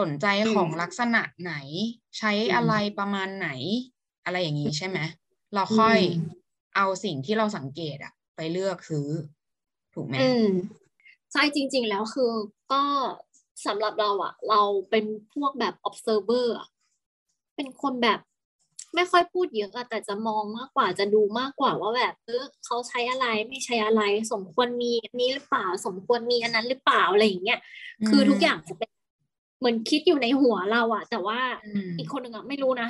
[0.00, 1.54] สนใจของอืมลักษณะไหน
[2.18, 3.48] ใช้อืมอะไรประมาณไหน
[4.24, 4.98] อะไรอย่างนี้ใช่ไหม
[5.54, 6.08] เราค่อยอืม
[6.76, 9.08] เอาสิ่งที่เราสังเกตอะไปเลือกซื้อ
[9.94, 10.46] ถูกไหมอืม
[11.32, 12.32] ใช่จริง ๆ แล้วคือ
[12.72, 12.82] ก็
[13.66, 14.60] สำหรับเราอะเรา
[14.90, 16.68] เป็นพวกแบบ observer อะ
[17.56, 18.18] เป็นคนแบบ
[18.94, 27.58] ไม่ค่อยพูดเยอะอะแต่จะมองมากกว่าจะดูมากกว่าว่าแบบเออเขาใช้อะไรไม่ใช้อะไร สมควรมีอันนี้หรือเปล่า สมควรมีอันนั้นหรือเปล่าอะไรอย่างเงี้ย
[28.08, 28.90] คือทุกอย่างจะเป็น
[29.58, 32.88] เหมือนคิดอยู่ในหัวเราอะแต่ว่าอืมอีกคนหนึ่งอะไม่รู้นะ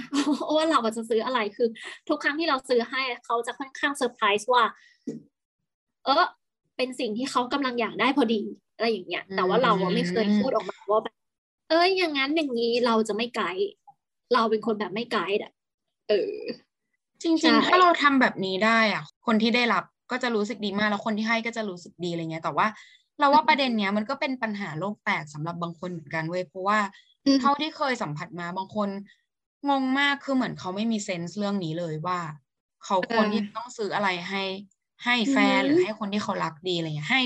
[0.57, 1.69] ว่าเราอะจะซื้ออะไรคือ
[2.09, 4.65] ทุกครั้งที่เราซื้อให้เขาจะค่อนข้างเซอร์ไพรส์ว่า
[6.05, 6.25] เออ
[6.77, 8.43] เป็นสิ่งที่เขากำลังอยากได้พอดี
[8.77, 11.15] อะไรอย่างเงี้ย แต่ว่าเราอะไม่เคยพูดออกมาว่าแบบ
[11.71, 13.65] เอ้ยอย่างนั้นอย่างนี้เราจะไม่ไกด์
[14.35, 15.53] เราเป็นคนแบบไม่ไกด์อะ
[16.09, 16.35] เออ
[17.23, 22.67] จริงใช่ๆถ้าเราทำแบบนี้ได้อะ คนที่ได้รับก็จะรู้สึกดีมากแล้วคนที่ให้ก็จะรู้สึกดีอะไรเงี้ย แต่ว่า
[23.19, 26.79] เราว่าประเด็นเนี้ยมันก็เป็นปัญหาโลกแตกสำหรับบางคนเหมือนกันเว้ยเพราะว่า
[27.27, 28.89] อืมเท่าที่เคยสัมผัสมาบางคน
[29.69, 32.19] งงมากคือเหมือนเขาไม่มีเซนส์เรื่องนี้เลยว่า
[32.85, 34.43] เขาควรที่จะต้องซื้ออะไรให้
[35.05, 37.21] ให้แฟนหรือให้คนที่เขารักดีอะไรเงี้ยให้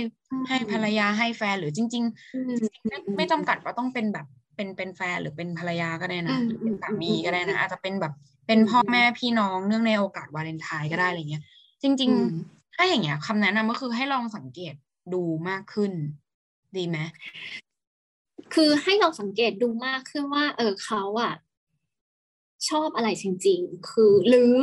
[0.48, 2.52] ให้ภรรยาให้แฟนหรือจริงๆอืม
[2.86, 8.12] ไม่ไม่จำกัดว่าต้องเป็นแบบเป็นเป็นแฟนหรือเป็นภรรยาก็ได้นะอืมหรือเป็นสามีอืมก็ได้นะอาจจะเป็นแบบ
[8.46, 11.42] เป็นพ่อแม่พี่น้องเนื่องในโอกาสวาเลนไทน์ก็ได้อะไรเงี้ย
[11.82, 14.74] จริงอืมๆถ้าอย่างเงี้ยคำแนะนำก็คือให้ลองสังเกต
[15.14, 15.92] ดูมากขึ้น
[16.76, 16.98] ดีไหม
[18.54, 21.34] คือให้เราสังเกตดูมากขึ้นว่า เออเขาอะ
[22.68, 24.58] ชอบอะไรจริง ๆ คือ หรือ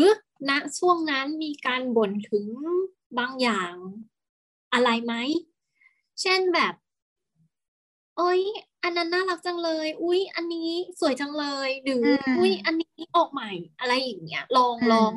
[0.49, 2.47] ณช่วงนั้นมีการบ่นถึง
[3.19, 3.73] บางอย่าง
[4.73, 5.13] อะไรไหม
[6.21, 6.73] เช่นแบบ
[8.17, 8.41] เอ้ย
[8.83, 12.05] อันนั้นน่ารักจังเลย อุ๊ยอันนี้สวยจังเลย หรืออ
[12.37, 15.11] มอุ๊ยอันนี้ออกใหม่ อะไรอย่างเงี้ย ลองอืมลอง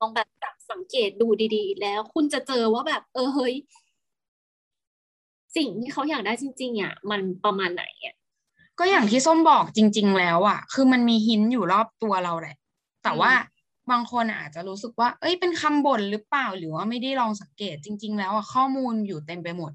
[0.00, 3.54] ลองแบบจับสังเกตดูดี ๆ แล้ว คุณจะเจอว่าแบบ เออเฮ้ย
[5.56, 8.14] สิ่งที่เขาอยากได้จริงๆอะมันประมาณไหนอะ
[8.78, 12.56] ก็อย่างที่ส้มบอกจริง ๆ แล้วอะ คือมันมีหินอยู่รอบตัวเราแหละ
[13.04, 13.32] แต่ว่า
[13.90, 19.72] บางคนอาจจะรู้สึกว่า เอ้ย เป็นคำบ่นหรือเปล่า หรือว่าไม่ได้ลองสังเกตจริง ๆ แล้วอะข้อมูลอยู่เต็มไปหมด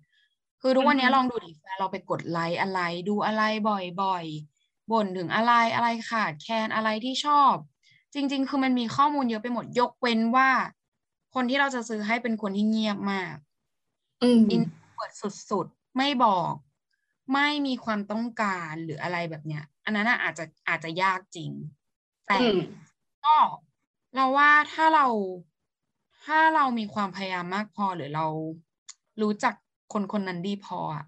[0.62, 3.44] คือทุกวันนี้อือฮึลองดูดิแฟนเราไปกดไลค์อะไร ดูอะไร
[4.02, 7.54] บ่อยๆบ่นถึงอะไรอะไรขาดแคลนอะไรที่ชอบ
[8.14, 10.50] จริง ๆ คือมันมีข้อมูลเยอะไปหมดยกเว้นว่า
[11.34, 13.36] คนที่เราจะซื้อให้เป็นคนที่เงียบมาก
[14.22, 14.62] อืมอิน
[15.02, 15.16] เปิด
[15.52, 16.54] สุดๆ ไม่บอก
[17.34, 21.52] ไม่มีความต้องการหรืออะไรแบบเนี้ย อันนั้นน่ะอาจจะอาจจะยากจริง
[22.28, 22.58] แต่อืม
[23.24, 23.36] ก็
[24.14, 25.06] เราว่าถ้าเรา
[26.24, 28.26] ถ้าเรามีความพยายามมากพอหรือเรา
[29.22, 29.54] รู้จัก
[29.94, 31.06] คนคนนั้นดีพออะ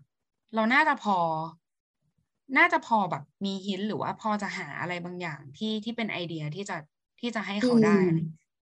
[0.54, 1.18] เราน่าจะพอ
[2.58, 6.78] น่าจะพอแบบมีหินหรือว่าพอจะหาอะไรบางอย่างที่ที่เป็นไอเดียที่จะ
[7.20, 8.20] ที่จะให้เขาได้อืมอะไร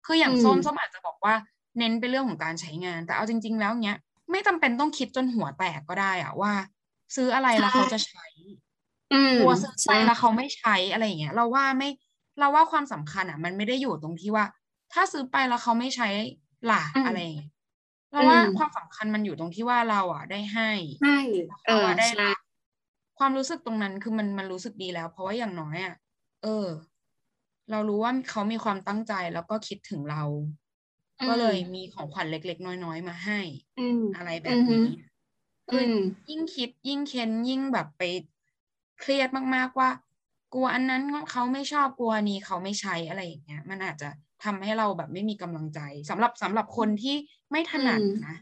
[0.05, 1.36] คืออย่างอืมส้มส้มอาจจะบอกว่า
[1.77, 3.97] เน้นเป็นเรื่องของการใช้งาน แต่เอาจริง ๆ แล้วเนี้ย
[4.32, 6.54] ไม่จำเป็นต้องคิดจนหัวแตกก็ได้อะว่า
[7.15, 8.26] ซื้ออะไรแล้วเขาจะใช้
[9.12, 11.89] อืมกลัวซื้อไปใช่แล้วเขาไม่ใช้อะไรอย่างเงี้ย เราว่าไม่
[12.39, 14.46] เราว่าความสำคัญอะ มันไม่ได้อยู่ตรงที่ว่า
[14.94, 16.08] ถ้าซื้อไปแล้วเขาไม่ใช้
[16.72, 17.50] ล่ะอะไรอย่างเงี้ย
[18.12, 21.10] เราว่าความสำคัญมันอยู่ตรงที่ว่าเราอะได้ให้ใช่
[21.65, 22.38] เอเราออะได้ใช่รับ
[23.17, 25.96] ความรู้สึกตรงนั้นคือมันมันรู้สึกดีแล้ว เพราะว่าอย่างน้อยอะ
[26.44, 26.67] เออ
[27.70, 30.24] เรารู้ว่าเขามีความตั้งใจแล้วก็คิดถึงเรา
[31.27, 33.39] ก็เลยมีของขวัญเล็ก ๆ น้อย ๆ มาให้
[33.77, 34.88] อืม อะไรแบบนี้
[35.69, 35.95] อืม
[36.29, 38.01] ยิ่งคิดยิ่งเค้นยิ่งแบบไป
[38.99, 39.89] เครียดมากๆว่า
[40.53, 44.10] กลัวอันนั้นเขาไม่ชอบกลัวอันนี้เขาไม่ใช้อะไรอย่างเงี้ย มันอาจจะ
[44.43, 45.79] ทำให้เราแบบไม่มีกำลังใจ
[46.10, 47.15] สำหรับสำหรับคนที่
[47.51, 48.36] ไม่ถนัดอืมนะ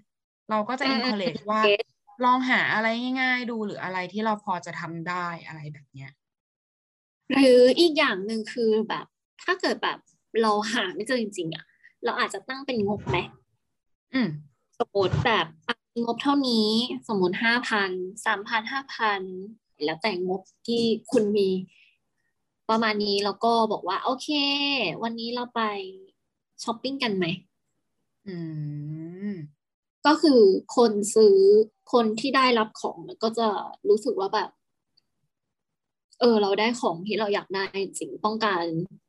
[0.50, 1.84] เราก็จะ อืม encourage ว่า เก็ต
[2.26, 2.88] ลองหาอะไร
[3.22, 6.12] ง่ายๆดูหรืออะไรที่เราพอจะทำได้อะไรแบบเนี้ย
[7.40, 9.06] หรืออีกอย่างหนึ่งคือแบบ
[9.44, 9.98] ถ้าเกิดแบบ
[10.42, 11.66] เราหาไม่เจอจริงๆอะ
[12.04, 13.18] เราอาจจะตั้งเป็นงบไหม
[14.14, 14.28] อืม
[14.80, 16.70] สมมติแบบอะงบเท่านี้
[17.08, 17.92] สมมติห้าพัน
[18.26, 19.22] สามพันห้าพัน
[19.84, 21.50] แล้วแต่งบที่คุณมี
[22.70, 24.30] ประมาณนี้แล้วก็บอกว่า โอเค
[25.04, 25.62] วันนี้เราไป
[26.64, 27.26] ช้อปปิ้งกันไหม
[28.28, 28.36] อื
[29.32, 29.34] ม
[30.06, 30.42] ก็คือ
[30.76, 31.38] คนซื้อ
[31.94, 33.48] คนที่ได้รับของก็จะ
[33.90, 34.50] รู้สึกว่าแบบ
[36.20, 38.64] เออ เราได้ของที่เราอยากได้จริงต้องการ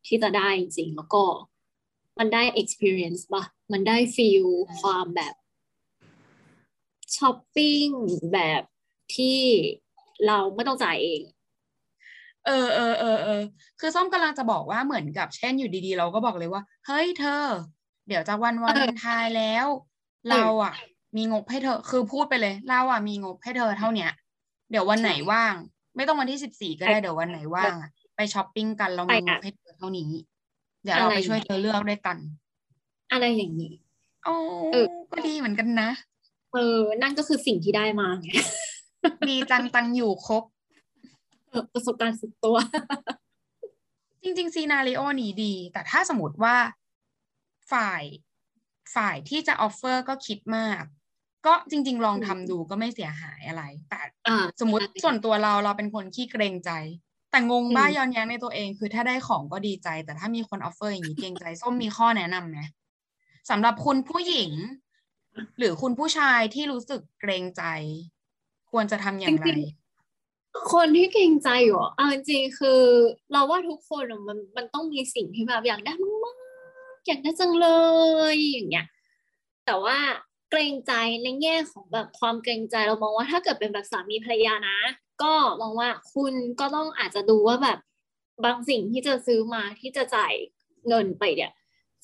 [0.06, 1.22] ที่จะได้จริงแล้วก็
[2.20, 4.46] มันได้ experience ป่ะมันได้ feel
[4.80, 5.34] ความแบบ
[7.16, 7.86] ช้อปปิ้ง
[8.32, 8.62] แบบ
[9.16, 9.40] ที่
[10.26, 11.20] เราไม่ต้องจ่ายเอง
[12.46, 13.42] เออเออเออเออ
[13.80, 17.44] คือส้มกำลังจะบอกว่าเหมือนกับเช่นอยู่ดีๆ เราก็บอกเลยว่า เฮ้ยเธอ
[18.08, 19.66] เดี๋ยวจะวันวาเลนทน์แล้ว
[20.30, 20.74] เราอะ
[21.16, 24.10] มีงบให้เธอ คือพูดไปเลย เราอะมีงบให้เธอเท่าเนี้ย
[24.70, 25.54] เดี๋ยววันไหนว่าง
[25.96, 27.72] ไม่ต้องวันที่สิบสี่ก็ได้เดี๋ยววันไหนว่าง
[28.16, 30.10] ไปช้อปปิ้งกันเรามีงบให้เธอเท่านี้
[30.82, 32.16] เดี๋ยวเราไปช่วยเธอเลือกด้วยกัน
[33.12, 33.72] อะไรอย่างนี้
[34.24, 34.34] โอ้
[34.72, 35.90] เออก็ดีเหมือนกันนะ
[36.52, 38.28] เออ นั่นก็คือสิ่งที่ได้มาไง
[39.28, 40.44] ดีจังตังอยู่ครบ
[41.48, 42.56] เออประสบการณ์สุดตัว
[44.22, 46.56] จริงๆ scenario นี้ดี แต่ถ้าสมมติว่า
[47.72, 48.02] ฝ่าย
[48.94, 50.82] ฝ่ายที่จะ offer ก็คิดมาก
[51.46, 56.70] ก็จริง ๆ ลองทำดูก็ไม่เสียหายอะไร แต่อ่าสมมติใช่ส่วนตัวเราเราเป็นคนขี้เกรงใจ
[57.30, 62.58] แต่งงบ้าอืมย้อนแย้งในตัวเอง คือถ้าได้ของก็ดีใจ แต่ถ้ามีคนออฟเฟอร์อย่างนี้เกรงใจส้มมีข้อแนะนำไหม
[63.50, 64.50] สำหรับคุณผู้หญิง
[65.58, 67.62] หรือคุณผู้ชายที่รู้สึกเกรงใจ
[68.70, 69.60] ควรจะทำอย่างไรจริง
[70.72, 72.80] คนที่เกรงใจอยู่อะเอาจริงๆคือ
[73.32, 75.92] เราว่าทุกคนอะมันมันต้องมีสิ่งที่แบบอยากได้
[76.24, 77.68] มากๆอยากได้จังเล
[78.34, 78.86] ยอย่างเงี้ย
[79.66, 79.98] แต่ว่า
[80.50, 84.76] เกรงใจในแง่ของแบบความเกรงใจเรามองว่าถ้าเกิดเป็นแบบสามีภรรยานะ
[85.22, 87.78] ก็มองว่าคุณก็ต้องอาจจะดูว่าแบบ
[88.44, 90.32] บางสิ่งที่จะซื้อมาที่จะจ่าย
[90.88, 91.52] เงินไปเนี่ย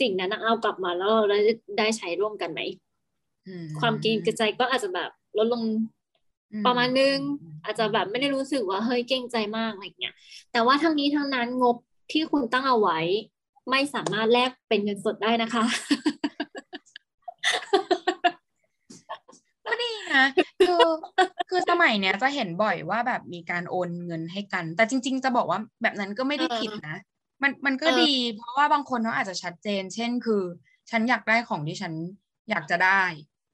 [0.00, 2.61] สิ่งนั้นนะเอากลับมาแล้วเราได้ได้ใช้ร่วมกันไหม
[3.46, 5.62] อืความเกรงใจก็อาจจะแบบลดลง
[6.52, 7.16] อืมประมาณนึง
[7.64, 10.14] อาจจะแบบไม่ได้รู้สึกว่าเฮ้ยเกรงใจมากอะไรเงี้ย
[10.52, 11.76] แต่ว่าทั้งนี้ทั้งนั้นงบ
[12.12, 13.00] ที่คุณตั้งเอาไว้
[13.70, 15.64] ไม่สามารถแลกเป็นเงินสดได้นะคะ
[20.37, 20.85] ก็ดีนะคือ
[21.48, 26.96] คือสมัยเนี้ยจะเห็นบ่อยว่าแบบมีการโอนเงินให้กัน แต่จริง ๆ จะบอกว่าแบบนั้นก็ไม่ได้เออผิดนะ
[27.42, 30.42] มันมันก็เออดี เพราะว่าบางคนเขาอาจจะชัดเจน เช่น คือ
[30.90, 31.92] ฉันอยากได้ของที่ฉัน
[32.50, 33.02] อยากจะได้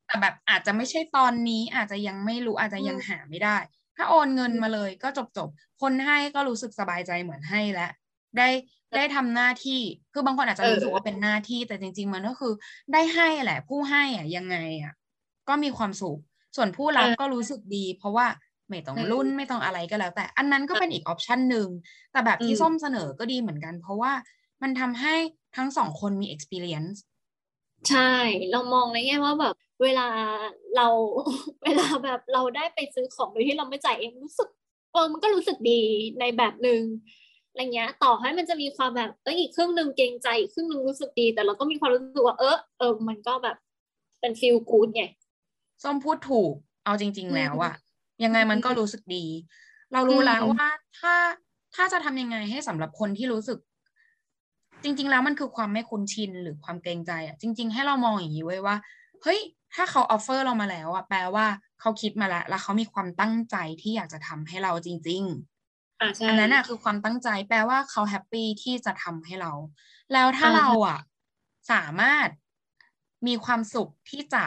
[0.06, 3.56] แต่แบบอาจจะไม่ใช่ตอนนี้อาจจะยังไม่รู้อาจจะยังหาไม่ได้
[3.96, 7.92] ถ้าโอนเงินมาเลยก็จบจบๆคนให้ก็รู้สึกสบายใจเหมือนให้แล้ว
[8.38, 8.48] ได้
[8.96, 9.80] ได้ทำหน้าที่
[10.12, 12.52] คือบางคนอาจจะเออรู้สึกว่าเป็นหน้าที่ แต่จริง ๆ มันก็คือ
[12.92, 14.92] ได้ให้แหละ ผู้ให้อะยังไงอะ
[15.48, 16.18] ก็มีความสุข
[16.56, 18.26] ส่วนผู้รับก็รู้สึกดี เพราะว่า
[18.68, 21.68] ไม่ต้องรุ่นไม่ต้องอะไรก็แล้ว แต่อันนั้นก็เป็นอีกออปชันหนึ่ง
[22.12, 24.12] แต่แบบที่อืมส้มเสนอก็ดีเหมือนกัน เพราะว่า
[24.62, 25.14] มันทำให้
[25.56, 26.98] ทั้งสองคนมี experience
[27.88, 28.12] ใช่
[28.50, 30.08] เรามองในแง่ว่าแบบเวลา
[30.76, 30.88] เรา
[31.64, 34.48] เวลาแบบเราได้ไปซื้อของโดยที่เราไม่จ่ายเองรู้สึก
[34.92, 35.80] เออมันก็รู้สึกดี
[36.20, 36.82] ในแบบหนึ่ง
[37.50, 43.56] อะไรเงี้ย ต่อให้มันจะมีความแบบเอออีกครึ่งหนึ่งเกรงใจอีกครึ่งหนึ่งรู้สึกดี แต่เราก็มีความรู้สึกว่าเออเออมันก็แบบ
[44.20, 45.04] เป็น feel good ไง
[45.82, 46.52] ส้มพูดถูก
[46.84, 47.74] เอาจริงอืมๆแล้วอะ
[48.24, 49.24] ยังไงมันก็รู้สึกดี
[49.92, 50.66] เรารู้แล้วอืมว่า
[50.98, 51.14] ถ้า
[51.74, 53.58] ถ้าจะทำยังไงให้สำหรับคนที่รู้สึก
[54.82, 58.76] จริง ๆ แล้วมันคือความไม่คุ้นชินหรือความเกรงใจอะจริง ๆ ให้เรามองอย่างนี้ไว้ว่า
[59.22, 59.40] เฮ้ย
[59.74, 61.46] ถ้าเขา offer เรามาแล้วอะแปลว่า
[61.80, 69.52] เขาคิดมาแล้ว แล้วเขามีความตั้งใจที่อยากจะทำให้เราจริง ๆอ่าใช่อันนั้นน่ะคือความตั้งใจแปลว่าเขาแฮปปี้ที่จะทำให้เรา
[70.12, 70.98] แล้วถ้าอ่าเราอะ
[71.70, 72.28] สามารถ
[73.26, 74.44] มีความสุขที่จะ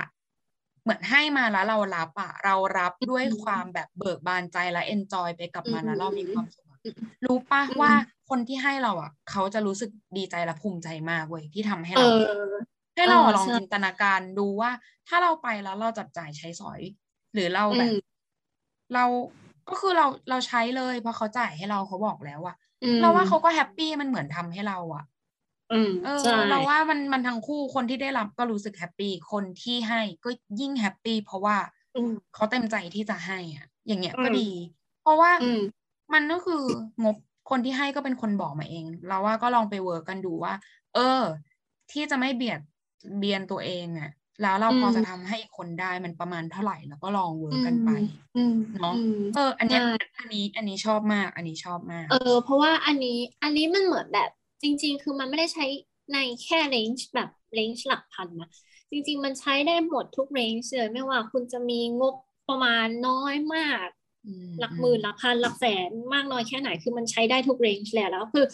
[0.85, 6.79] เหมือนให้มาแล้วเรารับอะเรารับด้วยความแบบเบิกบานใจและเอนจอยไปกับมันแล้วเรามีความสุขอะ
[7.25, 7.91] รู้ปะว่า
[8.29, 12.19] คนที่ให้เราอะเขาจะรู้สึกดีใจและภูมิใจมากเว้ยที่ทำให้เอเราอ
[12.95, 14.71] ให้เราเออลองใช่จินตนาการดูว่า
[15.07, 16.81] ถ้าเราไปแล้วเราจับจ่ายใช้สอย
[17.33, 18.15] หรือเราแบบอืม
[18.93, 19.05] เรา
[19.69, 25.03] ก็คือเราเราใช้เลยเพราะเขาจ่ายให้เราเขาบอกแล้วอะอืมเราว่าเขาก็ happy มันเหมือนทำให้เราอะ
[25.71, 31.57] อืมเออใช่เราว่ามันมันทั้งคู่คนที่ได้รับก็รู้สึก happy คนที่ให้ก็ยิ่ง happy เพราะว่า
[31.93, 34.49] อืมเขาเต็มใจที่จะให้อะ อย่างเงี้ยก็อืมดี
[35.01, 35.59] เพราะว่าอืม
[36.13, 36.63] มันก็คือ
[37.03, 37.15] งบ
[37.49, 40.53] คนที่ให้ก็เป็นคนบอกมาเอง เราว่าก็ลองไป work กันดูว่า
[40.93, 41.21] เออ
[41.91, 42.59] ที่จะไม่เบียด
[43.17, 44.09] เบียนตัวเองอะ
[44.41, 47.89] แล้วเราพออืมจะทำให้อีกคนได้มันประมาณเท่าไหร่แล้วก็ลอง work กันไป
[48.35, 54.29] อืมเนาะอืมเออ อันเนี้ยใช่อันนี้อันนี้ชอบมาก อันนี้ชอบมาก เออ เพราะว่าอันนี้อันนี้มันเหมือนแบบ
[54.65, 55.65] จริง ๆ คือมันไม่ได้ใช้
[56.13, 58.49] ในแค่ range แบบ range หลักพันนะ
[58.91, 62.15] จริง ๆ มันใช้ได้หมดทุก range เลยไม่ว่าคุณจะมีงบ
[62.49, 63.87] ประมาณน้อยมาก
[64.25, 68.45] อืมหลักหมื่นหลักพันหลักแสนมากน้อยแค่ไหนคือมันใช้ได้ทุก range แล้วแล้วคือ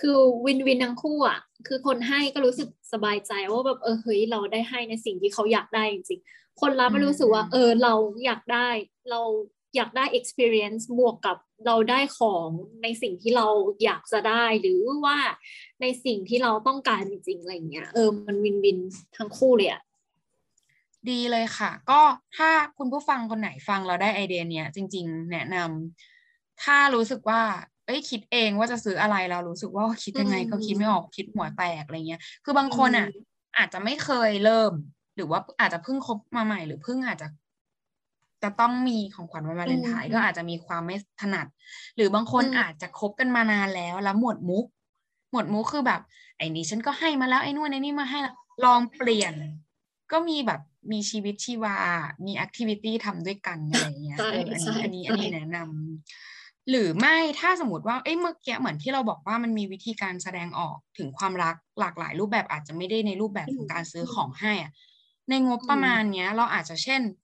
[0.00, 7.94] คือวินวินทั้งคู่อะ คือคนให้ก็รู้สึกสบายใจว่าแบบเออเฮ้ยเราได้ให้ในสิ่งที่เขาอยากได้จริงๆ คนรับไม่รู้สึกว่า เออเรา
[8.24, 8.68] อยากได้
[9.10, 9.20] เรา
[9.76, 12.48] อยากได้ experience บวกกับเราได้ของ
[12.82, 13.46] ในสิ่งที่เรา
[13.84, 15.18] อยากจะได้ หรือว่า
[15.80, 18.78] ในสิ่งที่เราต้องการจริงๆอะไรอย่างเงี้ยเออมันวินวิน
[19.16, 19.82] ทั้งคู่เลยอะ
[21.10, 22.00] ดีเลยค่ะ ก็
[22.36, 27.42] ถ้าคุณผู้ฟังคนไหนฟังเราได้ไอเดียเนี้ยจริง ๆ แนะนำถ้ารู้สึกว่า
[27.86, 33.06] เอ้ยคิดเองว่าจะซื้ออะไรเรารู้สึกว่าคิดยังไงอืมก็คิดไม่ออกคิดหัวแตกอะไรเงี้ย คือบางคนอะ
[33.58, 34.72] อาจจะไม่เคยเริ่ม
[35.16, 37.28] หรือว่าอาจจะเพิ่งคบมาใหม่หรือเพิ่งอาจจะ
[38.44, 41.46] จะต้องมีของขวัญวันวาเลนไทน์อืมก็อาจจะมีความไม่ถนัด
[41.96, 44.64] หรือบางคนอืมอาจจะคบกันมานานแล้วแล้วหมดมุก
[45.32, 46.00] หมดมุกคือแบบ
[46.38, 49.34] ไอ้นี่ฉันก็ให้มาแล้วไอ้นู่นไอ้นี่มาให้แล้วลองเปลี่ยน
[50.12, 50.60] ก็มีแบบ
[50.92, 51.76] มีชีวิตชีวา
[52.26, 64.72] มีแอคทิวิตี้ทำด้วยกันอะไรอย่างเงี้ยใช่เอออันใช่นี้อันนี้อันนี้ใช่แนะนำหรือไม่ถ้าสมมติว่าเอ้ยเมื่อกี้เหมือนที่เราบอกว่ามันมีวิธีการแสดงออกถึงความรักหลากหลายรูปแบบอาจจะไม่ได้ในรูปแบบของการซื้อของให้อะ
[65.28, 67.00] ในงบประมาณเนี้ย เราอาจจะเช่น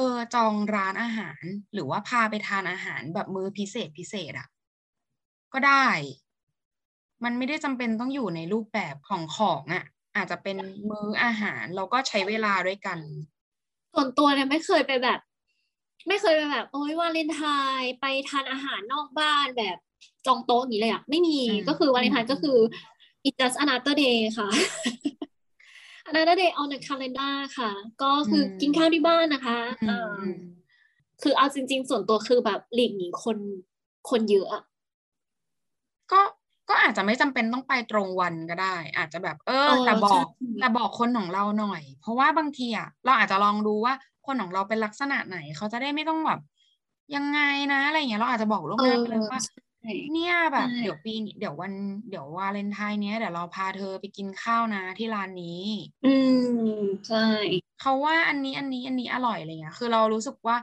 [0.00, 4.48] ออจองร้านอาหาร หรือว่าพาไปทานอาหารแบบมื้อพิเศษพิเศษอะ
[5.52, 5.86] ก็ได้
[7.24, 9.84] มันไม่ได้จำเป็นต้องอยู่ในรูปแบบของของอะ
[10.16, 10.56] อาจจะเป็น
[10.90, 12.98] มื้ออาหารเราก็ใช้เวลาด้วยกัน
[13.94, 15.20] ส่วนตัวเนี่ยไม่เคยไปแบบ
[16.08, 17.42] ไม่เคยไปแบบ โอ๊ยวาเลนไท
[17.80, 19.76] น์ไปทานอาหารนอกบ้านแบบ
[20.26, 22.58] จองโต๊ะอย่างนี้เลยอะไม่มีอืมก็คือวาเลนไทน์อืมก็คือ
[23.26, 24.48] it's just another day ค่ะ
[26.10, 27.70] another day on the calendar ค่ะ
[28.02, 30.40] ก็คืออมกินข้าวที่บ้านนะคะอืเอมออืม
[31.22, 33.38] คือเอาจริง ๆ ส่วนตัวคือแบบหลีกหนีคน
[34.10, 34.62] คนเยอะอะ
[36.12, 36.20] ก็
[36.68, 40.20] ก็อาจจะไม่จำเป็นต้องไปตรงวันก็ได้ อาจจะแบบ เออเออแต่บอกใช่
[40.60, 43.94] แต่บอกคนของเราหน่อย เพราะว่าบางทีอะเราอาจจะลองดูว่า
[44.26, 46.40] คนของเราเป็นลักษณะไหน เขาจะได้ไม่ต้องแบบ
[47.16, 47.40] ยังไง
[47.72, 49.69] นะอะไรอย่างเงี้ยเราอาจจะบอกล่วงเอหน้าอไปเลยว่าใช่
[50.12, 51.72] เนี่ยแบบใช่เดี๋ยวปีนี้เดี๋ยววัน
[52.10, 55.64] เดี๋ยววาเลนไทน์เนี้ยเดี๋ยวเราพาเธอไปกินข้าวนะที่ร้านนี้
[56.06, 56.14] อื
[56.74, 57.26] มใช่
[57.80, 60.56] เขาว่าอันนี้อันนี้อันนี้อร่อยอะไรเงี้ย คือเรารู้สึกว่า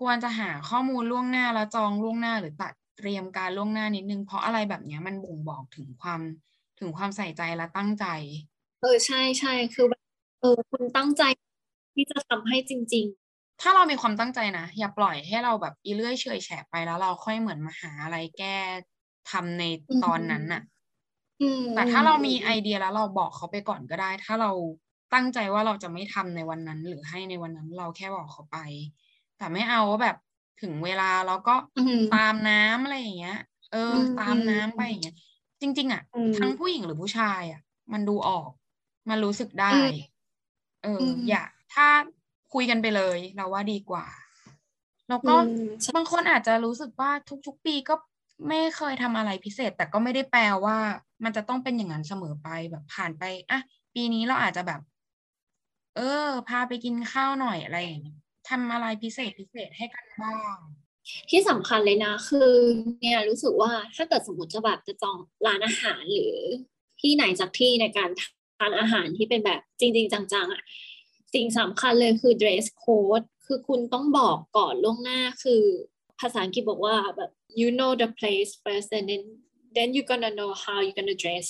[0.00, 6.20] ควรจะหาข้อมูลล่วงหน้าแล้วจองล่วงหน้าหรือตัดเตรียมการล่วงหน้านิดนึง เพราะอะไรแบบเนี้ยมันบ่งบอกถึงความ
[6.80, 8.06] ถึงความใส่ใจและตั้งใจ
[8.80, 10.02] เออใช่ใช่คือแบบ
[10.40, 11.22] เออคุณตั้งใจ
[11.94, 13.06] ที่จะทำให้จริง
[13.60, 18.56] ถ้าเรามีความตั้งใจนะ อย่าปล่อยให้เราแบบอีเลื่อยเฉอยแฉะไปแล้วเราค่อยเหมือนมาหาอะไรแก้
[19.30, 24.50] ทำในอืมตอนนั้นน่ะๆอืมแต่ถ้าเรามีไอเดียแล้วเราบอกเขาไปก่อนก็ได้ ถ้าเรา
[25.14, 28.58] ตั้งใจว่าเราจะไม่ทำในวันนั้น หรือให้ในวันนั้นเราแค่บอกเขาไป
[29.38, 30.16] แต่ไม่เอาว่าแบบ
[30.62, 33.36] ถึงเวลาเราก็อืมตามน้ำอะไรอย่างเงี้ย
[33.72, 35.16] เอออมตามน้ำไปอย่างเงี้ย
[35.60, 37.60] จริง ๆ อะอืมทั้งผู้หญิงหรือผู้ชายอะ
[37.92, 38.50] มันดูออก
[39.08, 39.88] มันรู้สึกได้อืม
[40.82, 41.86] เอออมอย่าถ้า
[42.54, 44.06] คุยกันไปเลย เราว่าดีกว่า
[45.08, 47.10] แล้วก็อืมใช่บางคนอาจจะรู้สึกว่า
[47.46, 47.94] ทุกๆปีก็
[48.48, 50.78] ไม่เคยทำอะไรพิเศษ แต่ก็ไม่ได้แปลว่า
[51.24, 53.60] มันจะต้องเป็นอย่างนั้นเสมอไปแบบผ่านไปอะ
[53.94, 54.80] ปีนี้เราอาจจะแบบ
[55.96, 60.58] เออ พาไปกินข้าวหน่อยอะไรอย่างเงี้ยทำอะไรพิเศษพิเศษให้กันบ้าง
[61.30, 62.50] ที่สำคัญเลยนะ คือ
[63.00, 66.34] เนี่ยรู้สึกว่าถ้าเกิดสมมติจะแบบจะจองร้านอาหารหรือ
[67.00, 68.10] ที่ไหนจากที่ในการ
[68.58, 70.62] ทานอาหารที่เป็นแบบจริง ๆ จังๆอะ
[71.34, 75.62] สิ่งสำคัญเลยคือ dress code คือคุณต้องบอกก่อนล่วงหน้าคือ
[76.20, 79.22] ภาษาอังกฤษบอกว่าแบบ you know the place first and then
[79.76, 81.46] then you gonna know how you gonna dress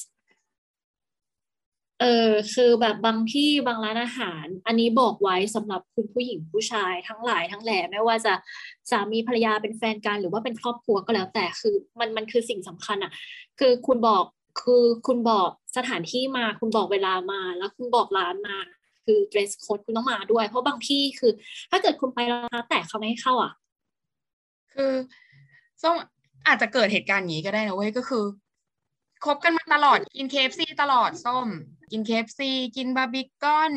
[2.00, 8.34] เออคือแบบบางที่บางร้านอาหาร อันนี้บอกไว้สำหรับคุณผู้หญิงผู้ชายทั้งหลายทั้งแหล่ไม่ว่าจะ
[8.90, 13.12] สามีภรรยาเป็นแฟนกันหรือว่าเป็นครอบครัวก็แล้วแต่คือมันมันคือสิ่งสำคัญอะ
[13.58, 14.24] คือคุณบอก
[14.60, 18.56] คือคุณบอกสถานที่มาคุณบอกเวลามา แล้วคุณบอกร้านมา
[19.04, 21.32] คือ dress code คุณต้องมาด้วย เพราะบางที่คือ
[21.70, 23.52] ถ้าเกิดคุณไปรองเท้าแตะเขาไม่ให้เข้าอะ
[24.74, 24.92] คือ
[25.82, 25.94] ส้ม
[26.46, 28.24] อาจจะเกิดเหตุการณ์อย่างนี้ก็ได้นะเว้ยก็คือ
[29.24, 31.46] คบกันมาตลอดกิน KFC ตลอดส้ม
[31.92, 33.72] กิน KFC กินบาร์บีกอน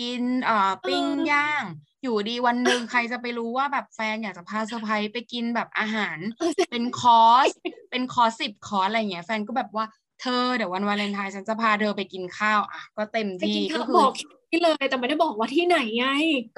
[0.00, 1.64] กินเอ่อปิ้งย่าง
[2.02, 6.18] อยู่ดีวันหนึ่งใครจะไปรู้ว่าแบบแฟนอยากจะพาเซอร์ไพรส์ไปกินแบบอาหาร
[6.70, 7.48] เป็นคอร์ส
[7.90, 9.86] เป็นคอร์สสิบคอร์สอะไรเงี้ยแฟนก็แบบว่า
[10.20, 14.06] เธอเดี๋ยววันวาเลนไทน์ฉันจะพาเธอไปกินข้าวอะก็เต็มไปที่กินก็ข้าวคืบอ
[14.52, 16.06] อกที่เลยแต่ไม่ได้บอกว่าที่ไหนไง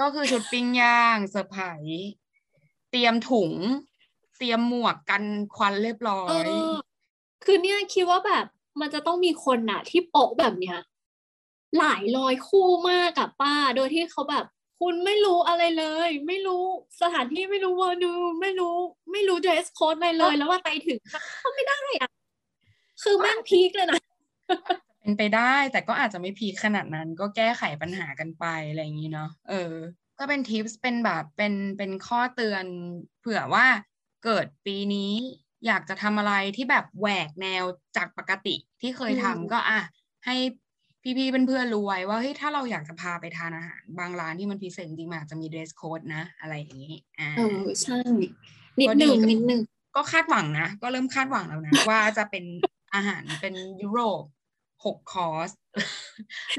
[0.00, 2.10] ก็คือชุดปิ้งย่างเซอร์ไพรส์
[2.90, 3.52] เตรียมถุง
[4.38, 5.22] เตรียมหมวกกัน
[5.54, 6.74] ควันเรียบร้อเอยอ
[7.44, 8.44] คือเนี่ยคิดว่าแบบ
[8.80, 10.78] มันจะต้องมีคนน่ะที่โปะแบบเนี้ย
[11.78, 14.44] หลายร้อยคู่มากกับป้า โดยที่เขาแบบ
[14.80, 16.64] คุณไม่รู้อะไรเลย ไม่รู้
[17.00, 18.76] สถานที่ไม่รู้วอนูไม่รู้
[19.12, 20.98] ไม่รู้ dress code อะไรเลย แล้วว่าไปถึง
[21.42, 22.10] ก็ไม่ได้อะ
[23.02, 24.00] คือแม่งพีคเลยนะ
[25.04, 29.74] เป็นไปได้ แต่ก็อาจจะไม่พีคขนาดนั้น ก็แก้ไขปัญหากันไปอะไรอย่างนี้เนาะเออ
[30.18, 32.64] ก็เป็นทิปส์เป็นแบบเป็นเป็นข้อเตือน
[33.20, 33.66] เผื่อว่า
[34.24, 35.12] เกิดปีนี้
[35.66, 37.64] อยากจะทำอะไรที่แบบแหวกแนว
[37.96, 39.80] จากปกติที่เคยทำอืมก็อะ
[40.26, 40.36] ให้
[41.18, 47.98] พี่ๆเพื่อนๆรู้ไว้ว่าเฮ้ยถ้าเราอยากจะพาไปทานอาหาร บางร้านที่มันพิเศษจริงๆมันอาจจะมี dress code นะ อะไรอย่างนี้อ่าเออใช่
[48.80, 49.60] นิดหนึ่งก็ดีนิดหนึ่ง
[49.96, 52.44] ก็คาดหวังนะ ก็เริ่มคาดหวังแล้วนะ ว่าจะเป็น
[52.94, 54.22] อาหารเป็นยุโรป
[54.84, 55.50] หกคอร์ส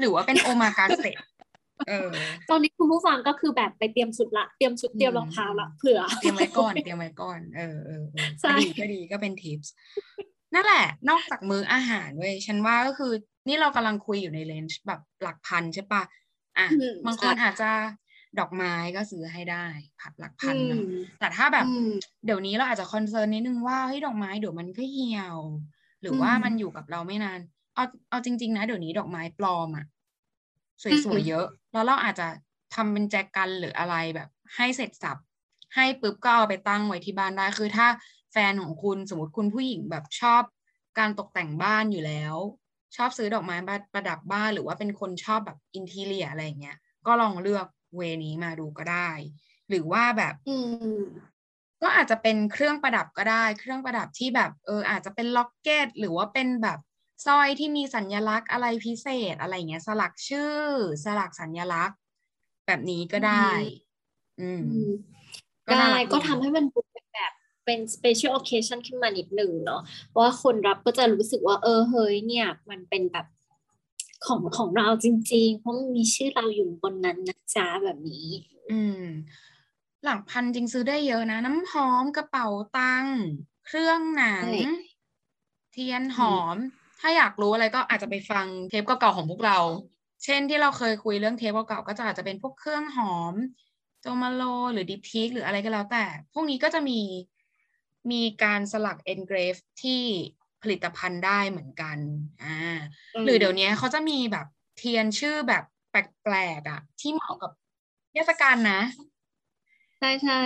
[0.00, 1.16] หรือว่าเป็นโอมากาเสะ
[1.88, 2.10] เออ
[2.50, 9.72] ตอนนี้คุณผู้ฟังก็คือแบบไปเตรียมชุดละ เตรียมชุดเตรียมรองเท้าละเผื่อ เตรียมไว้ก่อน เตรียมไว้ก่อน เออเออเออใช่ก็ดีก็ดีก็เป็นทิปส์
[10.54, 13.12] นั่นแหละ นอกจากมื้ออาหารเว้ย ฉันว่าก็คือ
[13.48, 16.02] นี่เรากำลังคุยอยู่ในเลนจ์แบบหลักพันใช่ปะ
[16.58, 17.70] อะอืมบางคนใช่อาจจะ
[18.38, 19.66] ดอกไม้ก็ซื้อให้ได้
[20.00, 21.90] ผัดหลักพันอืเนาะมแต่ถ้าแบบอืม
[22.24, 25.38] เดี๋ยวนี้เราอาจจะคอนเซิร์นนิดนึงว่าเฮ้ยดอกไม้เดี๋ยวมันก็เหี่ยว
[26.02, 27.40] หรือว่าอืมมันอยู่กับเราไม่นาน
[27.76, 29.86] เอาเอาจริง ๆ นะ เดี๋ยวนี้ดอกไม้ปลอมอะ
[30.82, 32.28] สอืวยมๆเยอะ แล้วเราอาจจะ
[32.74, 35.16] ทำเป็นแจกันหรืออะไรแบบ ให้เสร็จสับ
[35.74, 37.86] ให้ปุ๊บก็เอาไปตั้งไว้ที่บ้านได้ คือถ้า
[38.32, 40.42] แฟนของคุณสมมติคุณผู้หญิงแบบชอบ
[40.98, 42.34] การตกแต่งบ้านอยู่แล้ว
[42.96, 49.10] ชอบซื้อดอกไม้มาประดับบ้านหรือว่าเป็นคนชอบแบบอินทีเรียอะไรอย่างเงี้ยก็ลองเลือกเวนี้มาดูก็ได้
[49.68, 50.54] หรือว่าแบบอื
[51.00, 51.02] ม
[51.82, 56.78] ก็อาจจะเป็นเครื่องประดับก็ได้ เครื่องประดับที่แบบเอออาจจะเป็นล็อกเก็ตหรือว่าเป็นแบบ
[57.24, 60.54] สร้อยที่มีสัญลักษณ์อะไรพิเศษอะไรเงี้ย สลักชื่อ
[61.04, 61.98] สลักสัญลักษณ์
[62.66, 63.50] แบบนี้ก็ได้
[64.40, 64.90] อืมอืม
[65.66, 67.32] ก็น่าได้รักก็ดีทำให้มันดูเป็นแบบ
[67.64, 73.26] เป็น special occasion ขึ้นมานิดหนึ่งเนาะเพราะว่าคนรับก็จะรู้สึกว่าเออเฮ้ยเนี่ย มันเป็นแบบ
[74.26, 78.28] ของของเราจริง ๆ เพราะมันมีชื่อเราอยู่บนนั้นนะจ๊ะแบบนี้
[78.72, 79.04] อืม
[80.04, 82.48] หลักพันจริงซื้อได้เยอะนะ น้ำหอมกระเป๋า
[82.78, 83.18] ตังค์
[83.66, 84.60] เครื่องหนังใช่
[85.72, 86.56] เทียนหอม
[87.00, 89.58] ถ้าอยากรู้อะไรก็อาจจะไปฟังเทปเก่าๆของพวกเรา
[90.24, 93.34] เช่นที่เราเคยคุยเรื่องเทปเก่าๆก็จะอาจจะเป็นพวกเครื่องหอม
[94.00, 97.00] โจมาโลหรือดิพีคหรืออะไรก็แล้วแต่ พวกนี้ก็จะมี
[98.10, 100.02] มีการสลัก engrave ที่
[100.62, 101.98] ผลิตภัณฑ์ได้เหมือนกัน
[102.42, 102.56] อ่า
[103.24, 107.50] หรือเดี๋ยวนี้เขาจะมีแบบเทียนชื่อแบบแปลกๆอะ ที่เหมาะกับ
[108.12, 108.80] เทศกาลนะ
[109.98, 110.42] ใช่ใช่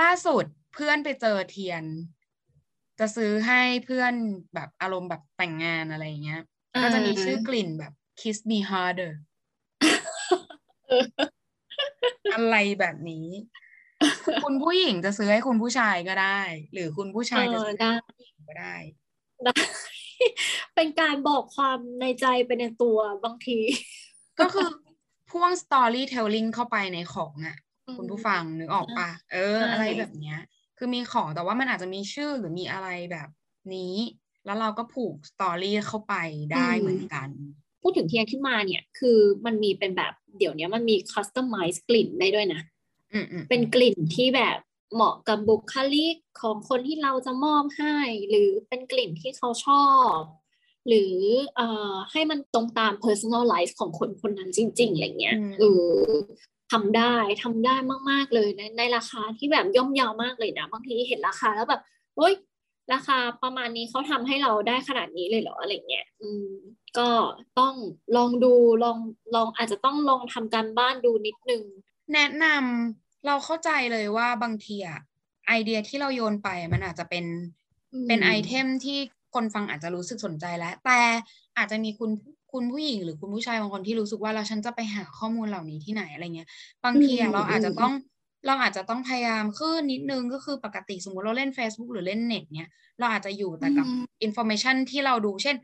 [0.00, 1.84] ล่าสุดเพื่อนไปเจอเทียน
[2.98, 4.14] จะซื้อให้เพื่อน
[4.54, 6.42] แบบอารมณ์แบบแต่งงานอะไรอย่างเงี้ย
[6.82, 9.12] ก็จะมีชื่อกลิ่นแบบ kiss me harder
[12.34, 13.26] อะไรแบบนี้
[14.44, 16.40] คุณผู้หญิงจะซื้อให้คุณผู้ชายก็ได้
[16.72, 18.74] หรือคุณผู้ชายจะซื้อให้คุณผู้หญิงก็ได้
[19.44, 19.54] ได้
[20.74, 23.58] เป็นการบอกความในใจไปในตัวบางที
[24.40, 24.68] ก็คือ
[25.30, 27.56] พ่วง storytelling เข้าไปในของอะ
[27.96, 30.38] คุณผู้ฟังนึกออกปะเออใช่อะไรแบบเนี้ย
[30.78, 33.28] คือมีของแต่ว่ามันอาจจะมีชื่อหรือมีอะไรแบบ
[33.74, 33.94] นี้
[34.46, 36.14] แล้วเราก็ผูกสตอรี่เข้าไป
[36.52, 37.28] ได้เหมือนกัน
[37.82, 42.60] พูดถึงเทียนขึ้นมาเนี่ย คือมันมีเป็นแบบเดี๋ยวนี้มันมี customize กลิ่นได้ด้วยนะ
[43.12, 44.58] อืมอืมเป็นกลิ่นที่แบบ
[44.94, 50.18] เหมาะกับบุคลิกของคนที่เราจะมอบให้ หรือเป็นกลิ่นที่เขาชอบ
[50.88, 51.14] หรือ
[51.56, 55.62] เอ่อให้มันตรงตาม personal life ของคนคนนั้นจริง ๆ อะไรเงี้ยเอ
[56.00, 56.12] อ
[56.72, 57.74] ทำได้ทำได้
[58.10, 61.82] มาก ๆ เลยในในราคาที่แบบย่อมเยาวมากเลยนะบางทีเห็นราคาแล้วแบบ
[62.16, 62.34] เฮ้ย
[62.92, 66.48] ราคาประมาณนี้เขาทำให้เราได้ขนาดนี้เลยเหรออะไรเงี้ยอืม
[66.98, 67.08] ก็
[67.58, 67.74] ต้อง
[68.16, 68.52] ลองดู
[68.84, 68.98] ลอง
[69.34, 71.62] ลองอาจจะต้องลองทำการบ้านดูนิดนึง
[72.14, 75.00] แนะนำเราเข้าใจเลยว่าบางทีอะ
[75.48, 77.24] ไอเดียที่เราโยนไปมันอาจจะเป็น
[77.92, 78.98] อืมเป็น item ที่
[79.34, 81.00] คนฟังอาจจะรู้สึกสนใจแล้ว แต่
[81.56, 82.10] อาจจะมีคุณ
[82.52, 86.48] คุณผู้หญิงหรือคุณผู้ชายบางคนที่รู้สึกว่าเราฉันจะไปหาข้อมูลเหล่านี้ที่ไหนอะไรเงี้ย
[86.84, 87.92] บางทีอะเราอาจจะต้อง
[88.46, 95.56] เราอาจจะต้องพยายามขึ้นนิดนึงก็คือปกติสมมติเราเล่น Facebook หรือเล่นเน็ตเนี้ยเราอาจจะอยู่แต่กับอืม information ที่เราดูเช่น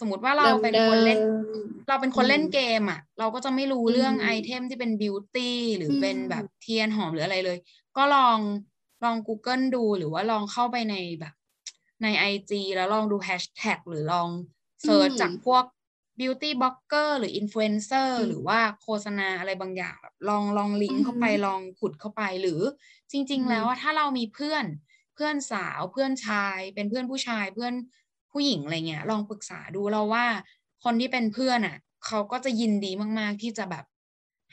[0.00, 7.58] สมมติว่าเราเป็นคนเล่นยิมเราเป็นคนเล่นอืมเกมอะ เราก็จะไม่รู้อืมเรื่อง item ที่เป็น beauty หรืออืมเป็นแบบเทียนหอมหรืออะไรเลย
[7.96, 8.38] ก็ลอง
[9.04, 11.34] ลอง Google ดูหรือว่าลองเข้าไปในแบบ
[12.02, 14.28] ใน IG แล้วลองดูแฮชแท็กหรือลอง
[14.84, 15.64] search อืมจากพวก
[16.20, 22.60] beauty blogger หรือ influencer อืมหรือว่าโฆษณาอะไรบางอย่างแบบลองลองลิงก์เข้าไปอืมลองขุดเข้าไปหรือ
[23.10, 24.64] จริงอืมๆแล้วอะถ้าเรามีเพื่อน
[25.14, 27.74] เพื่อนสาวเพื่อนชาย เป็นเพื่อนผู้ชายเพื่อน
[28.32, 30.26] ผู้หญิงอะไรเงี้ยลองปรึกษาดูเราว่า
[30.84, 33.84] คนที่เป็นเพื่อนอะเขาก็จะยินดีมาก ๆ ที่จะแบบ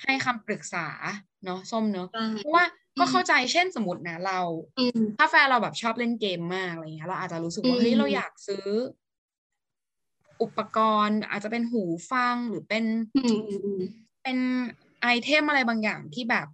[0.04, 0.88] ให้คำปรึกษา
[1.46, 2.64] เนาะส้มเนาะใช่เพราะว่า
[3.00, 4.40] ก็อืมเข้าใจเช่นสมมตินะเรา
[4.78, 8.68] อืมถ้าแฟนเราแบบชอบเล่นเกมมากอะไรเงี้ยเราอาจจะรู้สึกว่าอืมเฮ้ยเราอยากซื้อ
[10.44, 12.86] อุปกรณ์ อาจจะเป็นหูฟังหรือเป็น
[13.16, 13.82] อืมอืมอืม
[14.24, 14.38] เป็น
[15.02, 16.48] ไอเทมอะไรบางอย่างที่แบบ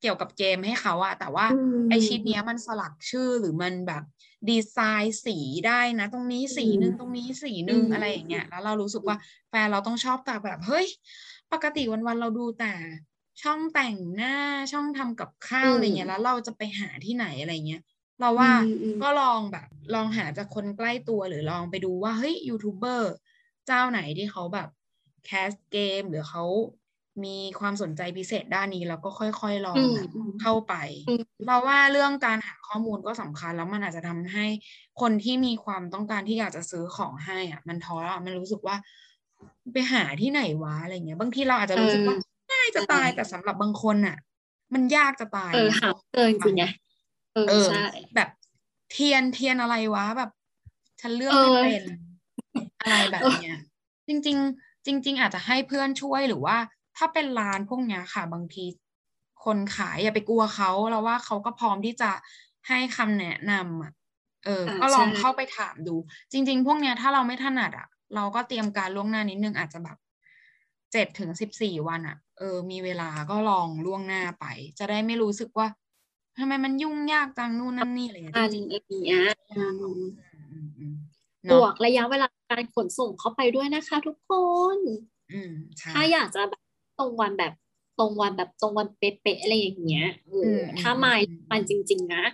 [0.00, 4.02] เกี่ยวกับเกมให้เขาอะแต่ว่าอืมไอชิ้นเนี้ยมันสลักชื่อหรือมันแบบ
[4.48, 9.16] ดีไซน์สีได้นะ ตรงนี้สีหนึ่งอืมตรงนี้สีหนึ่งอืมอะไรอย่างเงี้ยแล้วเรารู้สึกว่า
[9.48, 10.86] แฟนเราต้องชอบแต่แบบเฮ้ย
[11.52, 12.72] ปกติวันๆเราดูแต่
[13.42, 14.36] ช่องแต่งหน้า
[14.72, 17.82] ช่องทำกับข้าวอะไรเงี้ยแล้วเราจะไปหาที่ไหนอะไรเงี้ย
[18.24, 23.12] เราว่าอืมอืมก็ลองแบบ ลองหาจากคนใกล้ตัวหรือลองไปดูว่าเฮ้ยยูทูบเบอร์
[23.66, 24.68] เจ้าไหนที่เขาแบบ
[25.26, 26.44] แคสเกมหรือเขา
[27.24, 30.74] มีความสนใจพิเศษด้านนี้แล้วก็ค่อยๆลองอืมแบบอืมเข้าไป
[31.06, 34.46] อืมเราว่าเรื่องการหาข้อมูลก็สำคัญแล้วมันอาจจะทำให้
[35.00, 38.76] คนที่มีความต้องการที่อยากจะซื้อของให้อะ มันท้อแล้วมันรู้สึกว่า
[39.72, 42.22] ไปหาที่ไหนวะอะไรเงี้ย บางทีเราอาจจะรู้สึกว่าเออ
[42.52, 44.16] ง่ายจะตายใช่แต่สำหรับบางคนอะ
[44.74, 46.62] มันยากจะตายเออนะหาเกินจริงไง
[47.34, 48.28] เออเออใช่แบบ
[48.90, 50.30] เทียนเทียนอะไรวะแบบ
[51.00, 51.82] ฉันเลือกเออไม่เป็น
[52.80, 53.56] อะไรแบบเนี้ย
[54.08, 56.56] จริง ๆ จริง ๆ อาจจะให้เพื่อนช่วยหรือว่า
[56.96, 58.64] ถ้าเป็นร้านพวกเนี้ยค่ะ บางที
[59.44, 62.10] คนขายอย่าไปกลัวเขาเราว่าเขาก็พร้อมที่จะ
[62.68, 63.92] ให้คำแนะนำอะ
[64.44, 65.94] เอออ่าก็ลองใช่เข้าไปถามดู
[66.32, 69.96] จริง ๆ พวกเนี้ยถ้าเราไม่ถนัดอะ เราก็เตรียมการล่วงหน้านิดนึงอาจจะแบบ
[70.92, 74.44] เจ็ดถึงสิบสี่วันอะ เออ มีเวลาก็ลองล่วงหน้าไป
[74.78, 75.66] จะได้ไม่รู้สึกว่า
[76.38, 80.10] ทำไมมันยุ่งยากจังนู่นนั่นนี่อะไรอย่างเงี้ยอันจริงอย่างเงี้ยๆไม่ยากหรอกอืม
[80.52, 80.94] อืมอืม
[81.48, 84.32] บเนาะวกระยะเวลาการขนส่งเข้าไปด้วยนะคะ ทุกค
[84.76, 84.78] น
[85.32, 86.62] อืมใช่ถ้าอยากจะแบบ
[86.98, 87.52] ตรงวันแบบ
[87.98, 92.24] ตรงวันแบบตรงวันเป๊ะๆอะไรอย่างเงี้ยเอออมถ้าอืมมาอืมมันจริง ๆ นะ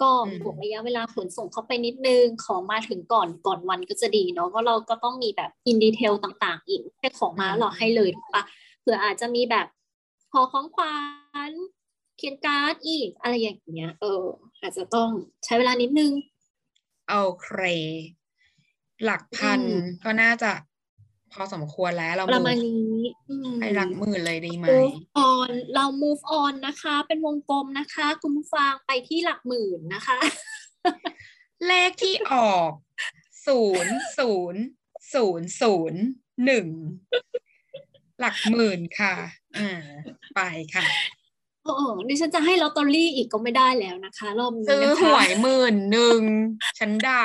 [0.00, 8.42] ก็อืมบวกระยะเวลาขนส่งเข้าไปนิดนึง ของมาถึงก่อนก่อนวันก็จะดีเนาะ เพราะเราก็ต้องมีแบบอินดีเทลต่างๆ อีกแค่ของมาแล้วเราให้เลยถูกปะ
[8.80, 9.66] เผื่ออาจจะมีแบบ
[10.32, 10.94] ขอของขวั
[11.50, 11.52] ญ
[12.18, 14.24] เขียนการ์ดอีกอะไรอย่างเงี้ย เออ
[14.60, 15.10] อาจจะต้อง
[15.44, 16.12] ใช้เวลานิดนึง
[17.08, 17.48] โอเค
[19.04, 20.50] หลักพันอืมก็น่าจะ
[21.32, 24.98] พอสมควรแล้วเราประมาณ move นี้อืมไปหลักหมื่นเลยดีไหม move
[25.30, 30.18] on เรา move on นะคะ เป็นวงกลมนะคะ คุณผู้ฟังไปที่หลักหมื่นนะคะ
[31.66, 32.72] เลขที่ออก
[33.46, 34.62] ศูนย์ศูนย์
[35.14, 36.02] ศูนย์ศูนย์
[36.44, 36.66] หนึ่ง
[38.20, 39.14] หลักหมื่นค่ะ
[39.58, 39.70] อ่า
[40.34, 40.40] ไป
[40.74, 46.22] ค่ะเออดิฉันจะให้ลอตเตอรี่อีกก็ไม่ได้แล้วนะคะ รอบนี้ซื้อนะหคะวยหมื่นหนึ่ง
[46.78, 47.22] ฉันด่า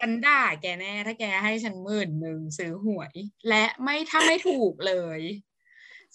[0.00, 3.12] ฉันด่าแกแน่ ถ้าแกให้ฉันหมื่นหนึ่งซื้อหวย
[3.48, 5.20] และไม่ถ้าไม่ถูกเลย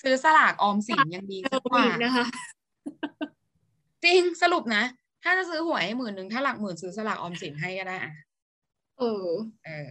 [0.02, 2.26] ซื้อสลากออมสินยังดีเอกว่าอีกนะคะ
[4.04, 4.84] จริงสรุปนะ
[5.24, 8.14] ถ้าจะซื้อหวยให้หมื่นหนึ่งถ้าหลักหมื่นซื้อสลากออมสินให้ก็ได้อะ
[9.00, 9.28] เออ
[9.66, 9.90] เออ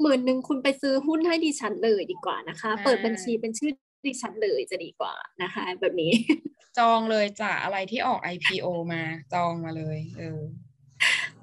[0.00, 3.72] หมื่นหนึ่งคุณไปซื้อหุ้นให้ดิฉันเลยดีกว่านะคะอ่าเปิดบัญชีเป็นชื่อ
[4.04, 6.12] ดิฉันเลยจะดีกว่านะคะ แบบนี้
[6.78, 9.02] จองเลยจ้ะอะไรที่ออก IPO มา
[9.34, 10.40] จองมาเลย เออ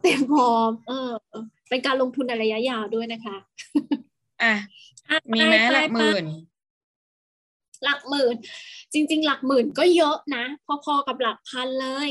[0.02, 1.12] เต็มพร้อมเออ
[1.70, 3.38] เป็นการลงทุนในระยะยาวด้วยนะคะ
[4.44, 4.54] อะ
[5.10, 6.26] อะมีไหมไปหลักไปหมื่น
[7.84, 8.36] หลักหมื่น
[8.94, 10.46] จริง ๆ หลักหมื่นก็เยอะนะ
[10.86, 12.10] พอๆกับหลักพันเลย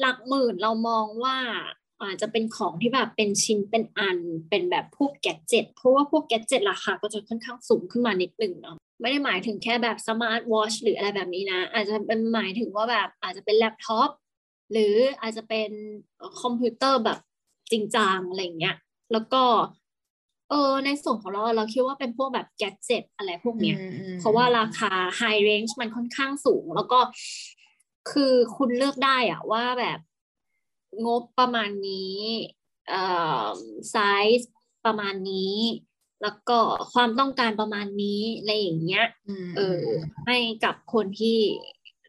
[0.00, 1.38] หลักหมื่นเรามองว่า
[2.02, 4.18] อาจจะเป็นของที่แบบเป็นชิ้นเป็นอัน
[4.50, 14.10] เป็นแบบพวก gadget เพราะว่าพวก gadget ราคาก็จะค่อนข้างสูงขึ้นมานิดหนึ่งเนาะไม่ได้หมายถึงแค่แบบ smart watch หรืออะไรแบบนี้นะ อาจจะเป็นหมายถึงว่าแบบอาจจะเป็นแล็ปท็อป
[14.72, 15.70] หรืออาจจะเป็น
[16.42, 17.18] คอมพิวเตอร์แบบ
[17.72, 18.76] จริงจังอะไรอย่างเงี้ย
[19.12, 19.42] แล้วก็
[20.50, 24.90] เออในส่วนของเราเราคิดว่าเป็นพวกแบบแกดเจ็ตอะไรพวกเนี้ยอืมอืมเพราะว่าราคา
[25.20, 26.98] high range มันค่อนข้างสูง แล้วก็
[28.10, 29.98] คือคุณเลือกได้อะว่าแบบ
[31.06, 32.18] งบประมาณนี้
[32.88, 33.02] เอ่
[33.46, 33.48] อ
[33.90, 33.96] ไซ
[34.38, 34.50] ส์
[34.86, 35.56] ประมาณนี้
[36.22, 36.58] แล้วก็
[36.94, 39.84] ความต้องการประมาณนี้อะไรอย่างเงี้ยอืมเออ
[40.26, 41.38] ให้กับคนที่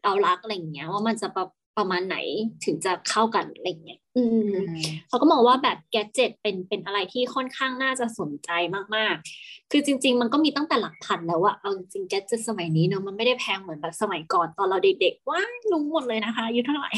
[0.02, 1.46] เรารักอะไรอย่างเงี้ย ว่ามันจะประ
[1.78, 2.16] ประมาณไหน
[2.64, 4.24] ถึงจะเข้ากันอะไรอย่างเงี้ย อื
[4.54, 8.50] อืมมเขาก็มองว่าแบบ gadget เป็นเป็นอะไรที่ค่อนข้างน่าจะสนใจ
[8.96, 16.92] มากๆ คือจริง ๆ มันก็มีตั้งแต่หลักพันแล้วอะเอาจริงๆ gadget สมัยนี้เนอะมันไม่ได้แพงเหมือนแบบสมัยก่อนตอนเราเด็กๆว้ายรู้หมดเลยนะคะอายุเท่าไหร่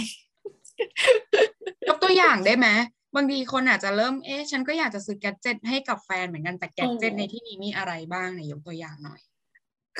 [1.88, 2.68] ยกตัวอย่างได้ไหม
[3.16, 9.20] บางทีคนอาจจะเริ่มเอ๊ะฉันก็อยากจะซื้อ gadget ให้กับแฟนเหมือนกันแต่ gadgetในที่นี้มีอะไรบ้างไหนยกตัวอย่างหน่อย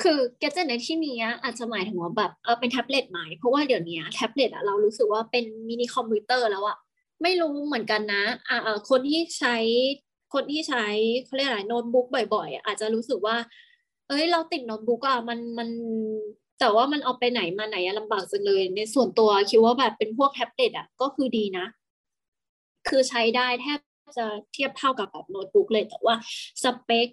[0.00, 6.76] คือ gadget ในที่นี้อาจจะหมายถึงว่าแบบเออเป็นแท็บเล็ตไหมเพราะว่าเดี๋ยวนี้แท็บเล็ตอะเรารู้สึกว่าเป็นมินิคอมพิวเตอร์แล้วอะ
[7.22, 9.56] ไม่รู้เหมือนกันนะอ่าคนที่ใช้
[10.34, 10.86] คนที่ใช้
[11.24, 13.36] เขาเรียกอะไรโน้ตบุ๊กบ่อย ๆ อาจจะรู้สึกว่า
[14.08, 15.68] เอ้ยเราติดโน้ตบุ๊กอะมันมัน
[16.60, 21.66] แต่ว่ามันเอาไปไหนมาไหนลำบากจังเลย ในส่วนตัวคิดว่าแบบเป็นพวกแท็บเล็ตอะก็คือดีนะ
[22.88, 23.78] คือใช้ได้แทบ
[24.18, 26.14] จะเทียบเท่ากับแบบโน้ตบุ๊กเลยแต่ว่า
[26.62, 27.08] สเปค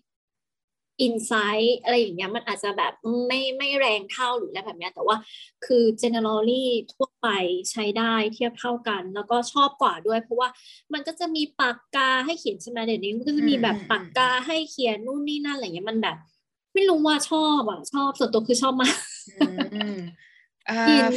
[1.01, 1.31] อินไซ
[1.61, 2.93] ต์อะไรอย่างเงี้ยมันอาจจะแบบ
[3.27, 5.15] ไม่ไม่แรงเท่าหรืออะไรแบบเนี้ยแต่ว่า
[5.65, 7.27] คือ generally ทั่วไป
[7.71, 10.49] ใช้ได้เทียบเท่ากัน แล้วก็ชอบกว่าด้วย เพราะว่า
[10.93, 16.17] มันก็จะมีปากกาให้เขียนใช่ไหมเดี๋ยวนี้มันก็จะมีแบบปากกาให้เขียนนู่นนี่นั่นอะไรเงี้ยมันแบบ
[16.73, 18.95] ไม่รู้ว่าชอบอะชอบส่วนตัวคือชอบมาก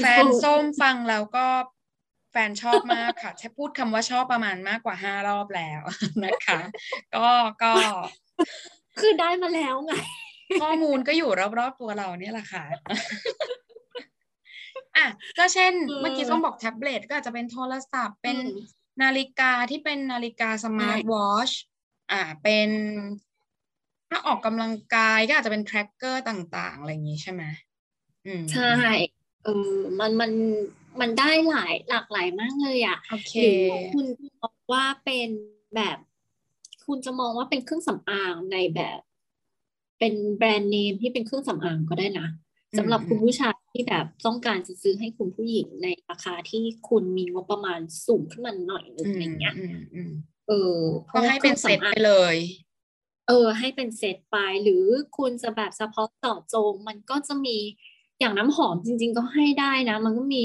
[0.00, 1.46] แฟนส้มฟังแล้วก็
[2.30, 5.80] แฟนชอบมากค่ะแค่พูดคำว่าชอบประมาณมากกว่าห้ารอบแล้ว
[6.24, 6.60] นะคะ
[7.14, 7.28] ก็
[7.62, 7.74] ก็
[8.98, 9.92] คือได้มาแล้วไง
[10.62, 12.64] ข้อมูลก็อยู่รอบๆตัวเราเนี่ยแหละค่ะ
[14.96, 15.06] อะ
[15.38, 18.36] ก็เช่นเมื่อกี้ต้องบอกแท็บเล็ตก็อาจจะเป็นโทรศัพท์ เป็น
[19.02, 21.50] นาฬิกาที่เป็นนาฬิกา smart watch
[22.12, 22.70] อ่าเป็น
[24.10, 27.73] ถ้าออกกำลังกายก็อาจจะเป็น tracker ต่าง ๆ อะไรอย่างนี้ใช่ไหมอืม
[28.52, 28.72] ใช่
[29.44, 30.32] เออมันมัน
[31.00, 34.06] มันได้หลายหลากหลายมากเลยอะโอเคหรือคุณ
[34.42, 35.28] บอกว่าเป็น
[35.76, 35.98] แบบ
[36.86, 39.00] คุณจะมองว่าเป็นเครื่องสำอางในแบบ
[39.98, 42.28] เป็นแบรนด์เนมที่เป็นเครื่องสำอางก็ได้นะ
[42.78, 49.54] สำหรับคุณผู้ชายที่แบบต้องการจะซื้อให้คุณผู้หญิงในราคาที่คุณมีงบประมาณสูงขึ้นมาหน่อยนึงอะไรเงี้ย
[50.48, 50.78] เออ
[51.14, 52.36] ก็ให้เป็นเซตไปเลย
[53.28, 54.84] เออ ให้เป็นเซตไปหรือ
[55.18, 57.56] คุณจะแบบเฉพาะต่อจงมันก็จะมี
[58.24, 60.44] อย่างน้ำหอมจริง ๆ ก็ให้ได้นะ มันก็มี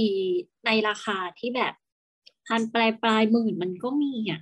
[0.65, 1.73] ในราคาที่แบบ
[2.47, 4.41] พันปลายปลายหมื่นมันก็มีอะ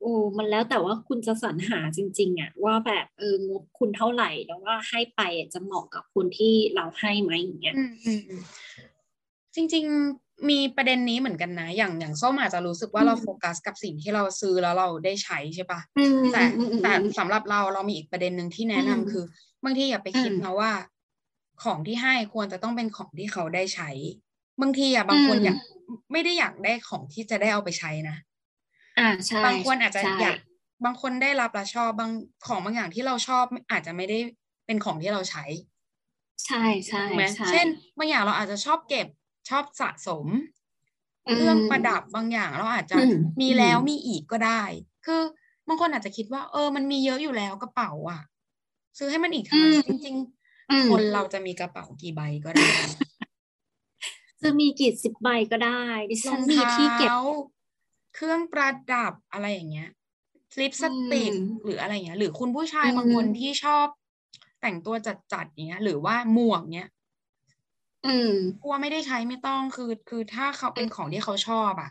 [0.00, 5.20] โอ้มันแล้วแต่ว่าคุณจะสรรหาจริง ๆอะว่าแบบเอองบคุณเท่าไหร่แล้วว่าให้ไป
[5.54, 7.74] จะเหมาะกับคนที่เราให้ไหมอย่างเงี้ย
[9.54, 9.84] จริง
[10.16, 15.80] ๆ มีประเด็นนี้เหมือนกันนะ อย่างอย่างส้มอาจจะรู้สึกว่าเราโฟกัสกับสิ่งที่เราซื้อแล้วเราได้ใช้ใช่ปะ
[16.32, 16.42] แต่
[16.82, 19.24] แต่สำหรับเราเรามีอีกประเด็นหนึ่งที่แนะนำคือ
[19.64, 20.72] บางทีอย่าไปคิดนะว่า
[21.62, 23.90] ของที่ให้ควรจะต้องเป็นของที่เขาได้ใช้
[24.60, 25.58] บางทีอะบางคนอยาก
[26.12, 28.16] ไม่ได้อยากได้ของที่จะได้เอาไปใช้นะ
[28.98, 30.36] อ่าใช่บางคนอาจจะอยาก
[30.84, 32.10] บางคนได้รับและชอบบาง
[32.46, 34.18] ของบางอย่างที่เราชอบอาจจะไม่ได้
[34.66, 35.44] เป็นของที่เราใช้
[36.46, 37.04] ใช่ใช่
[37.34, 37.66] ใช่เช่น
[37.98, 39.06] บางอย่างเราอาจจะชอบเก็บ
[39.48, 40.26] ชอบสะสม
[41.30, 42.98] เครื่องประดับบางอย่างเราอาจจะ
[43.40, 44.62] มีแล้วมีอีกก็ได้
[45.04, 45.20] คือ
[45.68, 48.20] บางคนอาจจะคิดว่า เออ มันมีเยอะอยู่แล้วกระเป๋า อะ
[48.98, 50.41] ซื้อให้มันอีกทำไมจริง ๆ
[50.86, 52.74] คนเราจะมีกระเป๋ากี่ใบก็ได้
[54.42, 57.12] จะมีกี่สิบใบก็ได้ดิฉันมีที่เก็บ
[58.14, 59.90] เครื่องประดับอะไรอย่างเงี้ย
[60.60, 61.32] ลิปสติก
[61.64, 63.86] หรืออะไรเงี้ย หรือคุณผู้ชายบางคนที่ชอบ
[64.60, 64.94] แต่งตัว
[65.32, 66.88] จัดๆเงี้ย หรือว่าหมวกเงี้ย
[68.06, 68.30] อืม
[68.62, 71.90] กลัวไม่ได้ใช้ไม่ต้องคือ คือถ้าเขาเป็นของที่เขาชอบอะ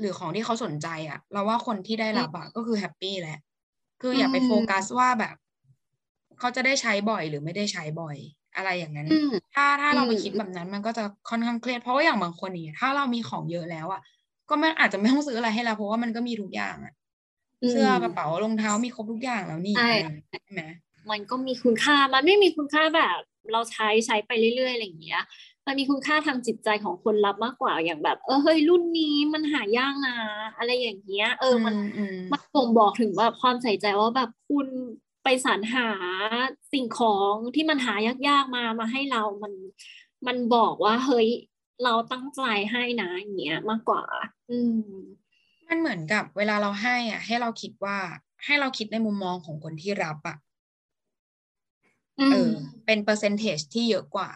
[0.00, 3.38] หรือของที่เขาสนใจอะเราว่าคนที่ได้รับอะก็คือแฮปปี้แหละ
[4.00, 5.36] คืออย่าไปโฟกัสว่าแบบ
[6.38, 8.16] เขาจะได้ใช้บ่อยหรือไม่ได้ใช้บ่อย
[8.56, 9.08] อะไรอย่างนั้น
[9.54, 14.00] ถ้าถ้าเราไปคิดแบบนั้นมันก็จะค่อนข้างเครียดเพราะว่าอย่างบางคนนี่ถ้าเรามีของเยอะแล้วอะ
[14.50, 16.94] ก็ไม่อาจจะไม่ต้องซื้ออะไรให้เราเพราะว่ามันก็มีทุกอย่างอะ
[17.70, 19.76] เสื้อกระเป๋ารองเท้ามีครบทุกอย่างแล้วนี่
[20.30, 20.62] ใช่ไหม
[21.10, 23.18] มันก็มีคุณค่ามันไม่มีคุณค่าแบบ
[23.52, 25.22] เราใช้ใช้ไปเรื่อยๆอะไรอย่างเงี้ย
[25.66, 30.16] มันมีคุณค่าทางจิตใจของคนรับมากกว่าอย่างแบบ เออเฮ้ยรุ่นนี้มันหายากนะ
[30.58, 31.74] อะไรอย่างเงี้ย เออมัน
[32.32, 34.68] มันบ่งบอกถึงแบบความใส่ใจว่าแบบคุณ
[35.30, 35.88] ไปสรรหา
[36.72, 37.94] สิ่งของที่มันหา
[38.28, 39.52] ยากๆมามาให้เรามัน
[40.26, 41.28] มันบอกว่าเฮ้ย
[41.84, 44.04] เราตั้งใจให้นะอย่างเงี้ยมากกว่า
[44.50, 44.90] อืม
[45.68, 47.98] มันเหมือนกับเวลาเราให้อะ ให้เราคิดว่า
[48.44, 50.36] ให้เราคิดในมุมมองของคนที่รับอะ
[52.30, 52.50] เออ
[52.86, 54.30] เป็นเปอร์เซนเทจที่เยอะกว่า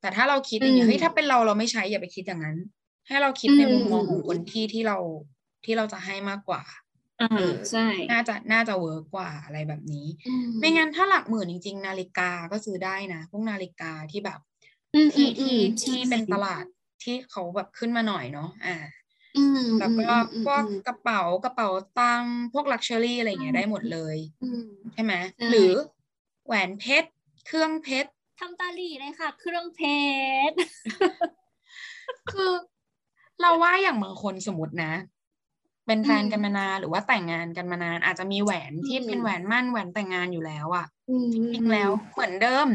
[0.00, 2.58] แต่ถ้าเราคิดอย่างเงี้ยเฮ้ยถ้าเป็นเราเราไม่ใช้อย่าไปคิดอย่างนั้น
[3.08, 4.98] ให้เราคิดในมุมมองของคนที่ที่เรา
[5.64, 10.06] ที่เราจะให้มากกว่าเออใช่ น่าจะน่าจะ work กว่าอะไรแบบนี้
[10.60, 14.40] ไม่งั้นถ้าหลักหมื่นจริง ๆ นาฬิกาก็ซื้อได้นะ พวกนาฬิกาที่แบบ
[15.14, 16.64] ที่ที่ที่เป็นตลาด
[17.02, 18.76] ที่เขาแบบขึ้นมาหน่อยเนาะอ่า
[19.80, 20.14] แล้วก็
[20.46, 21.68] พวกกระเป๋ากระเป๋า
[22.00, 24.16] ตังพวก luxury อะไรเงี้ยได้หมดเลย
[24.94, 25.14] ใช่ไหม
[25.50, 25.72] หรือ
[26.46, 27.08] แหวนเพชร
[27.46, 28.10] เครื่องเพชร
[28.40, 29.82] ทำตาลีเลยค่ะ เครื่องเพ
[30.50, 30.56] ชร
[32.32, 32.52] คือ
[33.40, 34.92] เราว่าอย่างบางคนสมมตินะ
[35.92, 40.86] เป็นแฟนกันมานานหรือว่าแต่งงานกันมานาน อาจจะมีแหวนที่เป็นแหวนมั่นแหวนแต่งงานอยู่แล้วอะ
[41.52, 42.68] จริงแล้วเหมือนเดิม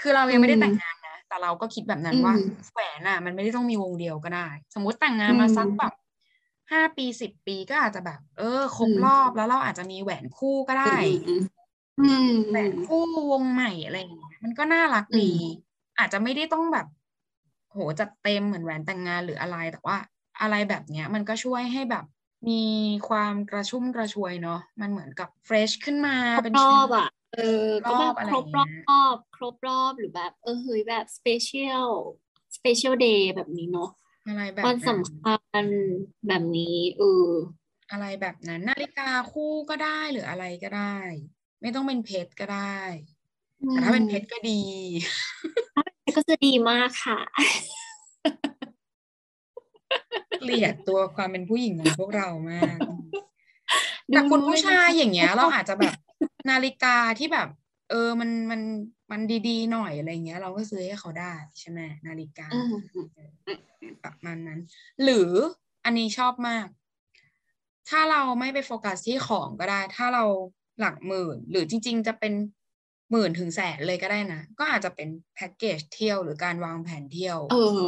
[0.00, 0.94] คือเรายังไม่ได้แต่งงาน
[1.28, 2.34] แต่เราก็คิดแบบนั้นว่า
[2.72, 5.92] แหวนอะ มันไม่ได้ต้องมีวงเดียวก็ได้ สมมติแต่งงานมาสักแบบ
[6.72, 10.96] ห้าปีสิบปีก็อาจจะแบบ เออครบรอบแล้วเราอาจจะมีแหวนคู่ก็ได้
[12.00, 15.32] อืมแหวนคู่วงใหม่อะไรอย่างเงี้ยมันก็น่ารักดี
[15.98, 16.86] อาจจะไม่ได้ต้องแบบ
[17.70, 19.96] โหจัดเต็มเหมือนแหวนแต่งงานหรืออะไรแต่ว่า
[20.40, 22.04] อะไรแบบเนี้ย มันก็ช่วยให้แบบ
[22.48, 22.64] มี
[23.08, 31.88] ความกระชุ่มกระชวยเนาะมันเหมือนกับเฟรชขึ้นมาครบเป็นรชีอวิบตอะเออก็แบรอบบอะไรครบอย่างรเงี้อยบครบรอบหรือแบบ เออเฮ้ยแบบสเปเชียล
[32.56, 33.90] สเปเชียลเดย์แบบนี้เนาะ
[34.26, 35.64] อะไรแบบวันนั้นสำคัญ
[36.28, 37.28] แบบนี้เออ
[37.90, 40.96] อะไรแบบนั้น นาฬิกาคู่ก็ได้หรืออะไรก็ได้
[41.62, 42.80] ไม่ต้องเป็นเพชรก็ได้
[43.68, 44.62] แต่ถ้าเป็นเพชรก็ดี
[46.16, 47.20] ก็จะดีมากค่ะ
[50.38, 52.94] เกลียดตัวความเป็นผู้หญิงของพวกเรามากดู
[54.08, 55.94] แต่คุณผู้ไม่ชายได้อย่างเงี้ย เราอาจจะแบบ
[56.50, 57.48] นาฬิกาที่แบบ
[57.90, 58.60] เออมันมัน
[59.12, 62.72] มันดีๆหน่อยอะไรเงี้ย เราก็ซื้อให้เขาได้ใช่ไหมนาฬิกาอืม
[64.04, 64.60] ประมาณนั้น
[65.04, 65.30] หรือ
[65.84, 66.66] อันนี้ชอบมาก
[67.88, 70.24] ถ้าเราไม่ไปโฟกัสที่ของก็ได้ ถ้าเรา
[70.80, 72.32] หลักหมื่น หรือจริง ๆ จะเป็น
[73.10, 77.84] หมื่นถึงแสนเลยก็ได้นะ ก็อาจจะเป็นแพ็กเกจเที่ยวหรือการวางแผนเที่ยว เออ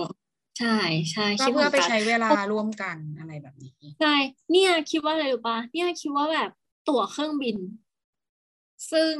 [0.59, 0.77] ใช่
[1.13, 4.15] ใช่ก็คิดเหเพื่มืออนไปกันใช้เวลาร่วมกันอะไรแบบนี้ใช่
[4.51, 6.51] เนี่ยคิดว่าอะไรรู้ปะเนี่ยคิดว่าแบบ
[6.89, 7.57] ตั๋วเครื่องบิน
[8.93, 9.13] ซึ่ง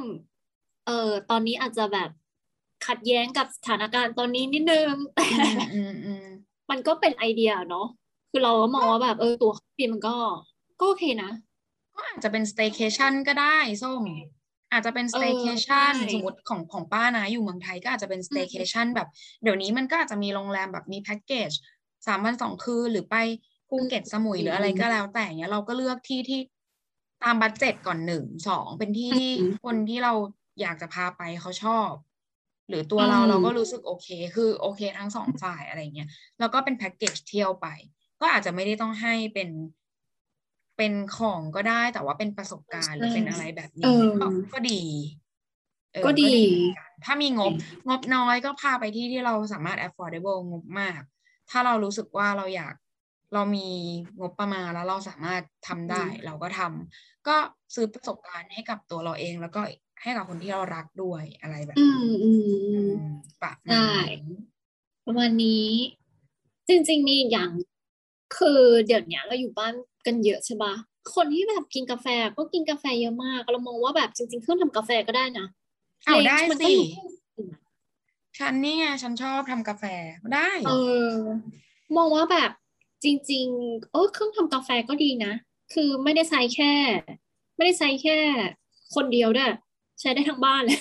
[0.87, 2.11] เออตอนนี้อาจจะแบบ
[2.87, 6.27] ขัดแย้งกับสถานการณ์ตอนนี้นิดนึงแต่อืมอืมอืม
[6.71, 7.87] มันก็เป็นไอเดียเนาะ
[8.31, 10.17] คือเราก็มองว่าแบบเออตั๋วเครื่องบินมันก็
[10.81, 11.31] ก็โอเคนะ
[11.95, 14.05] ก็อาจจะเป็น staycation ก็ได้ส้ม
[14.73, 19.09] อาจจะเป็นเออ staycation ใช่สมมติของของป้านะอยู่เมืองไทยก็อาจจะเป็น staycation แบบ
[19.43, 21.51] เดี๋ยวนี้มันก็อาจจะมีโรงแรมแบบมีแพ็กเกจ
[22.07, 23.17] สามวันสองคืนหรือไป
[23.69, 26.41] ภูเก็ตสมุยหรืออะไรก็แล้วแต่เนี้ยเราก็เลือกที่ที่
[27.25, 29.33] ตามบัดเจ็ตก่อนหนึ่งสองเป็นที่ที่
[29.65, 30.13] คนที่เรา
[30.61, 31.91] อยากจะพาไปเขาชอบ
[32.69, 36.09] หรือตัวเราเราก็รู้สึกโอเค คือโอเคทั้งสองฝ่ายอะไรเงี้ย
[36.39, 37.67] แล้วก็เป็นแพ็กเกจเที่ยวไป
[38.21, 39.49] ก็อาจจะไม่ได้ต้องให้เป็น
[40.77, 44.81] เป็นของก็ได้แต่ว่าเป็นประสบการณ์หรือเป็นอะไรแบบเอนี้อก็ก็ดี
[45.95, 47.53] เออก็ดีเหมือนกันถ้ามีงบ
[47.89, 51.01] งบน้อยก็พาไปที่ที่เราสามารถ affordable งบมาก
[51.51, 52.75] ถ้าเรารู้สึกว่าเราอยาก
[53.35, 53.69] เรามี
[54.21, 57.37] งบประมาณแล้วเราสามารถทำได้ เราก็ทำก็
[57.75, 59.61] ซื้อประสบการณ์ให้กับตัวเราเองแล้วก็
[60.03, 63.03] ให้กับคนที่เรารักด้วยอะไรแบบอืนี้มอืมอือืมม
[63.43, 64.21] ประได้มาณนั้น
[65.07, 65.67] ประมาณนี้
[66.69, 67.51] จริง ๆ มีอีกอย่าง
[68.37, 69.75] คือเดี๋ยวเนี้ยเราอยู่บ้าน
[70.07, 70.75] กันเยอะใช่ปะ
[71.15, 75.47] คนที่แบบกินกาแฟก็กินกาแฟเยอะมาก เรามองว่าแบบจริง ๆ เครื่องทำกาแฟก็ได้นะ
[76.07, 76.87] เอาได้มัก็สิอยู่
[78.39, 79.85] ฉันนี่ไงฉันชอบทำกาแฟ
[80.35, 80.73] ได้ เอ
[81.11, 81.13] อ
[81.97, 82.51] มองว่าแบบ
[83.05, 85.33] จริงๆเออเครื่องทำกาแฟก็ดีนะ
[85.75, 86.73] คือไม่ได้ใช้แค่
[87.57, 88.19] ไม่ได้ใช้แค่
[88.95, 89.53] คนเดียวด้วย
[90.01, 90.81] ใช้ได้ทั้งบ้านเลย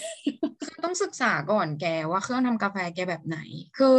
[0.67, 3.37] คือต้องศึกษาก่อนแกว่าเครื่องทำกาแฟแกแบบไหน
[3.77, 3.95] คือ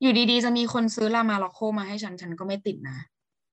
[0.00, 2.98] อยู่ดีๆ จะมีคนซื้อลามาล็อกโคมาให้ฉัน ฉันก็ไม่ติดนะ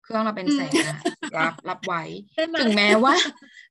[0.09, 0.99] เครื่องเราเป็นแสนนะ
[1.37, 2.03] รับรับไว้
[2.35, 3.15] ใช่ไหมถึงแม้ว่า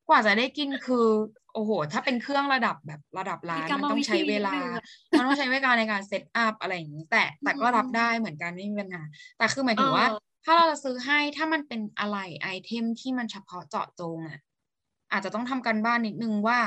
[0.09, 1.07] กว่าจะได้กินคือ
[1.55, 4.85] โอ้โห ถ้าเป็นเครื่องระดับแบบระดับร้านมีกรรมมันต้องใช้เวลาวิธีนิดนึงอะ
[5.17, 9.03] มันต้องใช้เวลาในการ set up อะไรอย่างนี้ แต่แต่ก็รับได้เหมือนกันไม่มีปัญหา
[9.39, 14.39] แต่คือหมายถึงว่าเออถ้าเราจะซื้อให้ถ้ามันเป็นอะไร item ที่มันเฉพาะเจาะจงอะ
[15.13, 16.61] อาจจะต้องทำการบ้านนิดนึงว่า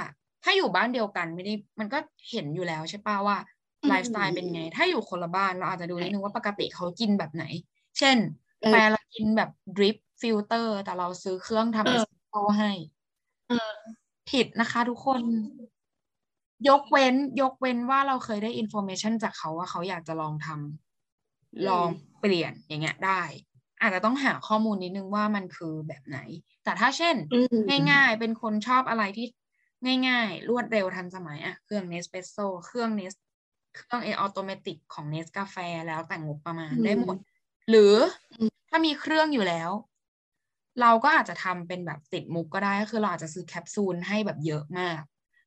[0.43, 1.97] ถ้าอยู่บ้านเดียวกันไม่ได้มันก็
[2.31, 3.37] เห็นอยู่แล้วใช่ป่าว่า
[3.83, 7.43] อืมไลฟ์สไตล์เป็นไง ถ้าอยู่คนละบ้านเราอาจจะดูนิดนึงว่าปกติเขากินแบบไหน
[7.99, 12.71] เช่นเออ แฟนเรากินแบบ drip filter แต่เราซื้อเครื่องทำเอเออสเปรสโซ่ให้
[13.47, 13.55] เออ
[14.29, 15.21] ผิดนะคะทุกคน
[16.69, 21.87] ยกเว้น ยกเว้นว่าเราเคยได้ information จากเขาว่าเขาอยากจะลองทำลอง
[22.19, 23.21] เปลี่ยนอย่างเงี้ยได้
[23.81, 26.19] อาจจะต้องหาข้อมูลนิดนึงว่ามันคือแบบไหน
[26.63, 29.27] แต่ถ้าเช่นอืมง่ายๆ เป็นคนชอบอะไรที่
[30.07, 33.13] ง่ายๆ รวดเร็วทันสมัยอะเครื่อง Nespresso เครื่องเนส
[33.75, 35.57] เครื่องเออ automatic ของเนสกาแฟ
[35.87, 37.17] แล้วแต่งบประมาณอืมได้หมด
[37.69, 37.95] หรือ
[38.39, 39.71] อืม ถ้ามีเครื่องอยู่แล้ว
[40.81, 45.01] เราก็อาจจะทำเป็นแบบติดมุกก็ได้ก็คือเราอาจจะซื้อแคปซูลให้แบบเยอะมาก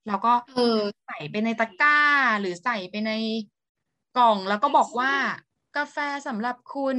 [0.07, 1.99] แล้วก็เออใส่ไปในตะกร้า
[2.41, 3.13] หรือใส่ไปใน
[4.19, 5.13] กล่องแล้วก็บอกว่า
[5.77, 5.97] กาแฟ
[6.27, 6.99] สำหรับคุณ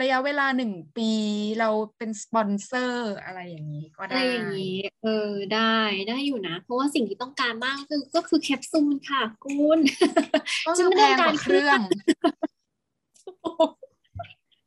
[0.00, 1.10] ระยะเวลาหนึ่งปี
[1.58, 5.76] เราเป็นสปอนเซอร์อะไรอย่างนี้ก็อะไรได้อย่างนี้ เออได้
[6.08, 9.78] ได้อยู่นะ เพราะว่าสิ่งที่ต้องการมากคือก็คือแคปซูลค่ะคุณ
[10.66, 11.80] ก็ฉัคืนอไม่แพต้องงกากรว่าเครื่อง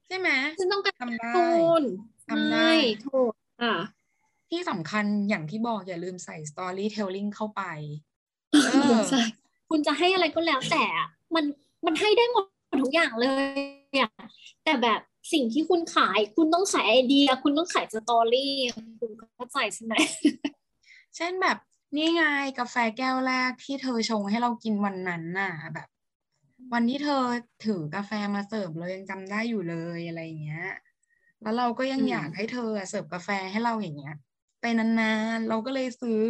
[0.07, 0.29] ใช่ไหม
[0.59, 1.83] ฉันต้องการทำได้แคปซูล
[2.29, 3.31] ทำได้ใช่ถูก
[3.61, 3.75] ค่ะ
[4.49, 7.61] ที่สำคัญอย่างที่บอกอย่าลืมใส่ storytelling เข้าไป
[8.65, 9.21] เออใช่
[9.69, 11.45] คุณจะให้อะไรก็แล้วแต่อะมัน
[11.85, 12.45] มันให้ได้หมด
[12.83, 13.27] ทุกอย่างเล
[13.95, 14.11] ยอะ
[14.63, 14.99] แต่แบบ
[15.33, 18.53] สิ่งที่คุณขาย คุณต้องขายไอเดีย คุณต้องขายสตอรี่
[19.01, 19.93] คุณเข้าใจใช่ไหม
[21.15, 21.57] เช่นแบบ
[21.95, 22.23] นี่ไง
[22.59, 25.87] กาแฟแก้วแรกที่เธอชงให้เรากินวันนั้นน่ะ แบบ
[26.73, 27.23] วันที่เธอ
[27.65, 30.67] ถือกาแฟมาเสิร์ฟเรายังจำได้อยู่เลยอะไรอย่างเงี้ย
[31.41, 34.15] แล้วเราก็ยังอืมอยากให้เธออะเสิร์ฟกาแฟให้เราอย่างเงี้ย
[34.61, 36.23] ไปนานๆ เราก็เลยซื้อ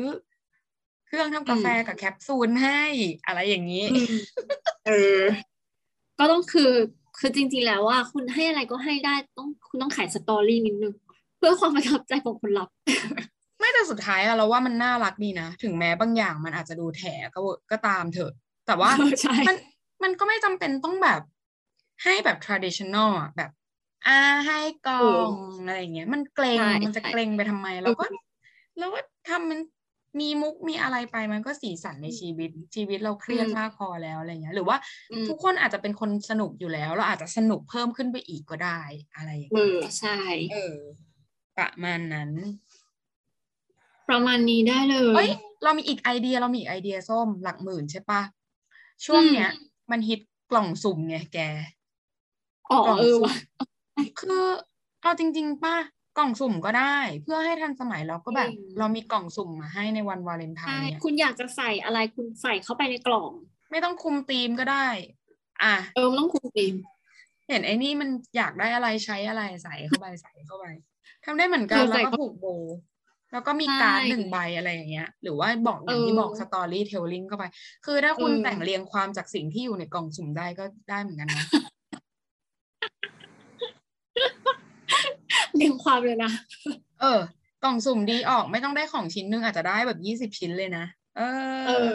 [1.08, 2.82] เครื่องทำกาแฟกับแคปซูลให้
[3.26, 4.14] อะไรอย่างนี้อืม
[4.88, 5.22] เออ
[6.20, 6.72] ก็ต้องคือ
[7.20, 10.94] คือจริงๆแล้วว่าคุณให้อะไรก็ให้ได้ต้องคุณต้องขายสตอรี่นิดนึง
[11.38, 12.70] เพื่อความประทับใจของคนรับ
[13.60, 18.32] ไม่แต่สุดท้ายอะเราว่ามันน่ารักดีนะ ถึงแม้บางอย่างมันอาจจะดูแถก็เวอะก็ตามเถอะ
[18.68, 19.56] แต่ว่าเออใช่มัน
[20.04, 21.22] มันก็ไม่จำเป็นต้องแบบ
[22.04, 23.52] ให้แบบ traditional อะแบบ
[24.08, 25.00] อ่าให้กล่อ
[25.32, 25.34] ง
[25.66, 28.06] อะไรอย่างเงี้ย มันเกรงใช่มันจะใช่เกรงไปทำไมเราก็
[28.80, 29.60] เราก็ทำมัน
[30.20, 34.78] มีมุกมีอะไรไปมันก็สีสันในชีวิตชีวิตเราเครียดมากพอแล้วอะไรเงี้ย หรือว่า
[35.12, 38.82] อืมทุกคนอาจจะเป็นคนสนุกอยู่แล้ว เราอาจจะสนุกเพิ่มขึ้นไปอีกก็ได้
[39.16, 40.18] อะไรอย่างเอเงี้ยอใช่
[40.52, 40.78] เออ
[41.58, 42.32] ประมาณนั้น
[44.10, 45.30] ประมาณนี้ได้เลเอ้ยย
[45.64, 48.22] เรามีอีกไอเดียเรามีอีกไอเดียส้มหลักหมื่นใช่ปะ
[49.06, 49.50] ช่วงเนี้ย
[49.92, 50.20] มันฮิต
[50.52, 51.40] กล่องสุ่มไงแก
[52.72, 53.36] อ๋อกล่องเออสุ่มว่ะ
[54.20, 54.44] คือ
[55.02, 55.78] เอาจริง ๆป่ะ
[56.18, 63.32] กล่องสุ่มก็ได้ เพื่อให้ทันสมัยเราก็แบบจริงเรามีกล่องสุ่มมาให้ในวันวาเลนไทใช่น์เนี่ยคุณอยากจะใส่อะไรคุณใส่เข้าไปในกล่อง
[63.72, 64.88] ไม่ต้องคุมธีมก็ได้
[65.64, 66.74] อะเออมันต้องคุมธีม
[67.50, 70.66] เห็นไอ้นี่มันอยากได้อะไรใช้อะไรใส่เข้าไปใส่เข้าไป
[71.26, 72.76] ทำได้เหมือนกันเออแล้วใส่ก็เข้าผูกโบว์
[73.36, 77.44] แล้วก็มีใช่การ์ดหนึ่งใบอะไรอย่างเงี้ย หรือว่าบอกอย่างที่เออบอกสตอรี่เทลลิงเข้าไป
[77.86, 81.46] คือถ้าคุณเออแต่งเรียงความจากสิ่งที่อยู่ในกล่องสุ่มได้ก็ได้เหมือนกันนะ
[85.56, 86.32] เรียงความเลยนะ
[87.02, 87.20] เออ
[87.64, 90.86] กล่องสุ่มดีออกไม่ต้องได้ของชิ้นหนึงอาจจะได้แบบยี่สิบชิ้นเลยนะ
[91.18, 91.22] เอ
[91.68, 91.92] เอออ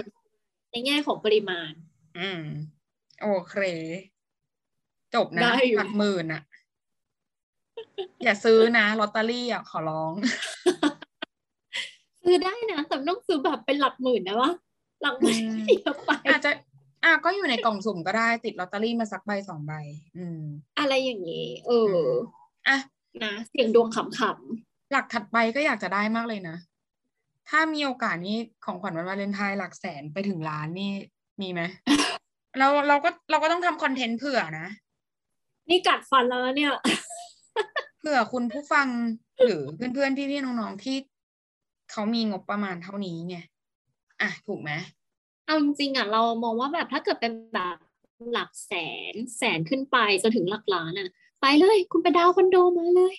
[0.70, 1.72] ในแง่ของปริมาณ
[2.18, 2.43] อืม
[3.22, 3.55] โอเค
[5.14, 6.43] จบนะได้อยู่หลักหมื่นอะ
[8.24, 10.12] อย่าซื้อนะลอตเตอรี่อะขอร้อง
[12.25, 14.53] ซื้อได้นะแต่ไม่ต้องซื้อแบบเป็นหลักหมื่นนะวะ
[15.03, 16.51] หลักหมื่นอืมเยอะไปอาจจะ
[17.05, 19.73] อะก็อยู่ในกล่องสุ่มก็ได้ติดลอตเตอรี่มาสักใบสองใบ
[20.16, 20.41] อืม
[20.79, 21.97] อะไรอย่างนี้เออ
[22.68, 22.77] อะ
[23.23, 26.57] นะเสียงดวงขำหลักถัดไปก็อยากจะได้มากเลยนะ
[27.49, 30.91] ถ้ามีโอกาสนี้ของขวัญวันวาเลนไทน์หลักแสนไปถึงล้านนี่
[31.41, 31.61] มีไหม
[32.59, 36.73] เราเราก็เราก็ต้องทำคอนเทนต์เผื่อนะๆนี่กัดฟันแล้วนะเนี่ย
[37.99, 38.87] เผื่อคุณผู้ฟัง
[39.43, 40.97] หรือเพื่อนๆพี่ๆน้องๆที่
[41.91, 43.36] เขามีงบประมาณเท่านี้ไง
[44.22, 44.70] อะถูกไหม
[45.47, 47.76] เอาจริงๆอะเรามองว่าแบบถ้าเกิดเป็นแบบ
[48.32, 48.72] หลักแส
[49.12, 51.09] นแสนขึ้นไปจนถึงหลักล้านอะ
[51.41, 53.14] ไปเลย คุณไปดาวน์คอนโดมาเลย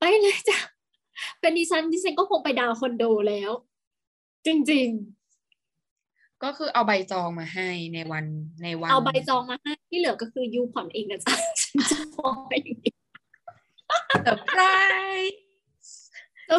[0.00, 0.58] ไปเลยจ้ะ
[1.40, 3.50] เป็นดิฉันดิฉันก็คงไปดาวน์คอนโดแล้ว
[4.46, 4.90] จริง
[6.44, 8.24] ก็คือเอาใบจองมาให้ในวัน
[8.62, 12.94] ในวัๆนเอาใบจองมาให้ที่เหลือก็คือยูผ่อนเองนะจ๊ะฉันจะพองไปอย่างนี้
[14.24, 14.60] เซอร์ไพร
[15.20, 15.43] ส์
[16.48, 16.58] แล้ว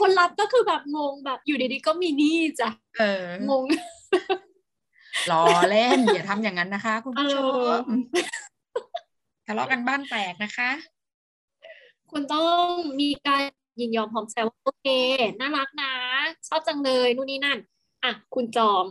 [0.00, 3.64] คนรับก็คือแบบงงแบบอยู่ดีๆก็มีหนี้จ้ะเอองง
[5.30, 7.38] ล้อเล่นอย่าทำอย่างนั้นนะคะ คุณผู้ชเอ
[7.68, 7.90] อม
[9.46, 10.70] ทะเลาะกันบ้านแตกนะคะ
[12.10, 12.66] คุณต้อง
[13.00, 13.42] มีการ
[13.80, 14.86] ยินยอมพร้อมใจว่าโอเค
[15.40, 15.92] น่ารักนะ
[16.48, 17.58] ชอบจังเลยนู่นนี่นั่น
[18.04, 18.84] อะ คุณจอง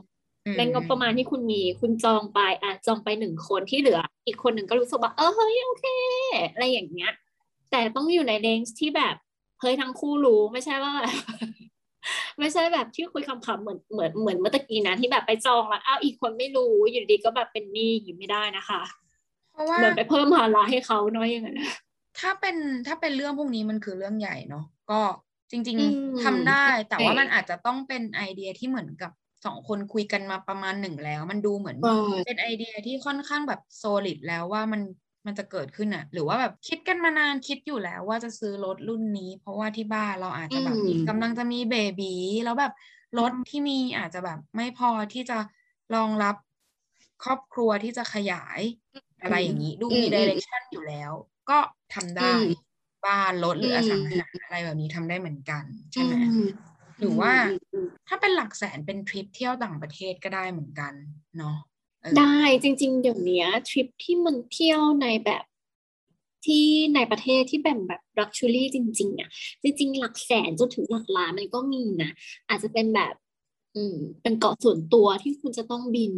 [0.46, 5.86] อืมในงบประมาณที่คุณมี คุณจองไป อะ จองไปหนึ่งคนที่เหลือ อีกคนหนึ่งก็รู้สึกว่า เออเฮ้ยโอเค
[6.54, 7.12] อะไรอย่างเงี้ย
[7.72, 9.16] แต่ต้องอยู่ในเรนจ์ที่แบบ
[9.64, 11.12] เฮ้ยทั้งคู่รู้ไม่ใช่ว่าแบบ
[12.40, 18.82] ไม่ใช่แบบที่คุยคำๆเหมือนเหมือนเหมือนเมื่อตะกี้นะที่แบบไปจองแล้วอ้าวอีกคนไม่รู้อยู่ดีๆก็แบบเป็นหนี้อย่างนี้ไม่ได้นะคะ
[19.52, 21.72] เพราะว่าเหมือนไปเพิ่มภาระให้เขาเนาะอย่างนั้นนะ
[22.20, 22.56] ถ้าเป็น
[22.88, 25.02] ถ้าเป็นเรื่องพวกนี้มันคือเรื่องใหญ่เนาะก็
[25.52, 25.84] จริงอื
[26.14, 29.12] มๆทำได้ แต่ว่าใช่มันอาจจะต้องเป็นไอเดียที่เหมือนกับ
[29.46, 34.82] สองคนคุยกันมาประมาณหนึ่งแล้ว มันดูเหมือนเออเป็นไอเดียที่ค่อนข้างแบบโซลิดแล้วว่ามัน
[35.26, 42.14] มันจะเกิดขึ้นอะหรือว่าแบบคิดกันมานานคิดอยู่แล้วว่าจะซื้อรถรุ่นนี้ เพราะว่าที่บ้านเราอาจจะแบบอืมกำลังจะมีเบบี
[42.44, 42.74] แล้วแบบ
[43.20, 45.38] รถที่มีอาจจะแบบไม่พอที่จะ
[45.96, 46.36] รองรับ
[47.24, 48.60] ครอบครัวที่จะขยาย
[49.22, 51.12] อะไรอย่างนี้ ดูมีอืมดิเรกชันอยู่แล้ว
[51.50, 51.60] ก็
[51.94, 52.44] ทำได้อืม
[53.06, 55.64] บ้านรถหรืออมสังหาอะไรแบบนี้ทำได้เหมือนกัน
[55.94, 56.44] ใช่ไหมอืม
[57.00, 60.94] หรือว่าอืมอืมถ้าเป็นหลักแสนเป็นทริปเที่ยวต่างประเทศก็ได้เหมือนกัน
[61.38, 61.73] เนาะเออ
[62.18, 65.44] ได้จริง ๆ เดี๋ยวเนี้ยทริปที่มันเที่ยวในแบบ
[66.46, 69.30] ที่ในประเทศที่แบบแบบลักชัวรี่จริงๆอะ
[69.64, 72.12] จริง ๆ หลักแสนจนถึงหลักล้านมันก็มีนะ
[72.50, 73.14] อาจจะเป็นแบบ
[73.76, 76.14] อืม เป็นเกาะส่วนตัวที่คุณจะต้องบิน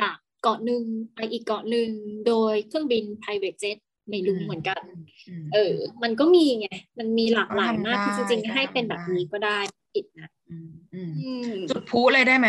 [0.00, 0.82] จากเกาะหนึ่ง
[1.14, 1.88] ไปอีกเกาะหนึ่ง
[2.26, 3.78] โดยเครื่องบิน private jet
[4.08, 4.82] ไม่รู้เหมือนกัน
[5.28, 6.68] อืมเออ มันก็มีไง
[6.98, 12.48] มันมีหลากหลายมากก็คือทำจริงได้ๆให้เป็นแบบก็ทำได้นี้ก็ได้ไม่ผิดนะอืมอืมอืมจุดพลุเลยได้ไหม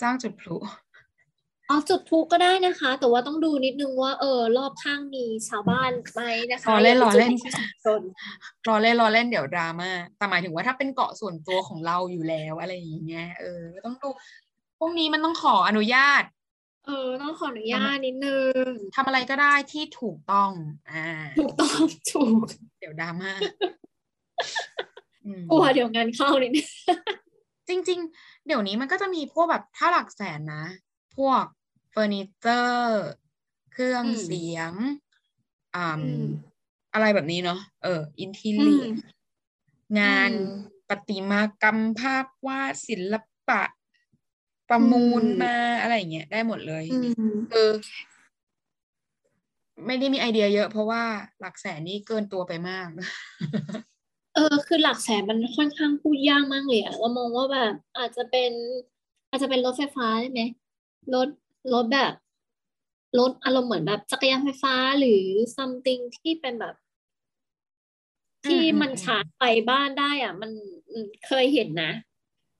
[0.00, 0.56] จ้างจุดพลุ
[1.70, 8.02] อ๋อจุดพลุก็ได้นะคะ แต่ว่าต้องดูนิดนึงว่า เออ รอบข้างมีชาวบ้านไหมนะคะรอเล่นย่าไปรอเล่นจุดที่ชุมชน
[8.68, 14.08] รอเล่นรอเล่นเดี๋ยวดราม่าแต่หมายถึงว่าถ้าเป็นเกาะส่วนตัวของเราอยู่แล้วอะไรอย่างเงี้ยเออก็ต้องดู
[14.78, 16.22] พวกนี้มันต้องขออนุญาต
[16.86, 20.50] เอเออ ต้องขออนุญาตนิดนึงทำอะไรก็ได้ที่ถูกต้อง
[20.90, 21.06] อ่า
[21.38, 21.80] ถูกต้อง
[22.12, 22.44] ถูก
[22.78, 23.32] เดี๋ยวดราม่า
[25.24, 26.68] อืมกลัวเดี๋ยวงานเข้านิดนึง
[27.68, 30.64] จริง ๆ เดี๋ยวนี้มันก็จะมีพวกแบบถ้าหลักแสนนะ
[31.16, 31.57] พวกเฟ
[32.00, 33.04] อร์นิเจอร์
[33.72, 34.72] เครื่องอืมเสียง
[35.76, 36.24] อ่าอืม
[36.92, 38.90] อะไรแบบนี้เนาะเอออินทีอืเรียม
[39.98, 40.44] งานอืม
[40.88, 43.14] ประติมากรรมภาพวาดศิล
[43.48, 43.62] ปะ
[44.68, 47.68] ประมูลอืมมาอะไรอย่างเงี้ยได้หมดเลยอืมคือ
[49.86, 51.04] ไม่ได้มีไอเดียเยอะเพราะว่า
[51.40, 52.88] หลักแสนนี่เกินตัวไปมาก
[54.34, 58.52] เออ คือหลักแสนมันค่อนข้างพูดยากมากเลยอะเรามองว่าแบบอาจจะเป็น
[59.30, 60.40] อาจจะเป็นรถไฟฟ้าได้ไหม
[61.14, 61.28] รถ
[61.72, 62.12] รถแบบ
[63.18, 65.24] รถอารมณ์เหมือนแบบจักรยานไฟฟ้าหรือ
[65.56, 66.74] something ที่เป็นแบบ
[68.46, 70.50] ที่อืมอืมมันอืมชาร์จไฟบ้านได้อะ มัน
[70.90, 71.92] อืมเคยเห็นนะ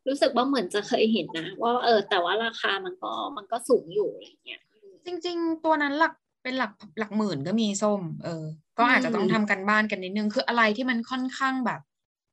[0.09, 4.63] รู้สึกว่าเหมือนจะเคยเห็นนะว่าเออ แต่ว่าราคามันก็มันก็สูงอยู่อะไรเงี้ย
[5.07, 8.45] จริง ๆ ตัวนั้นหลักเป็นหลักหลักหมื่นก็มีส้ม เออ
[8.79, 11.81] ก็อาจจะต้องอืมทำกันบ้านกันนิดนึง คืออะไรที่มันค่อนข้างแบบ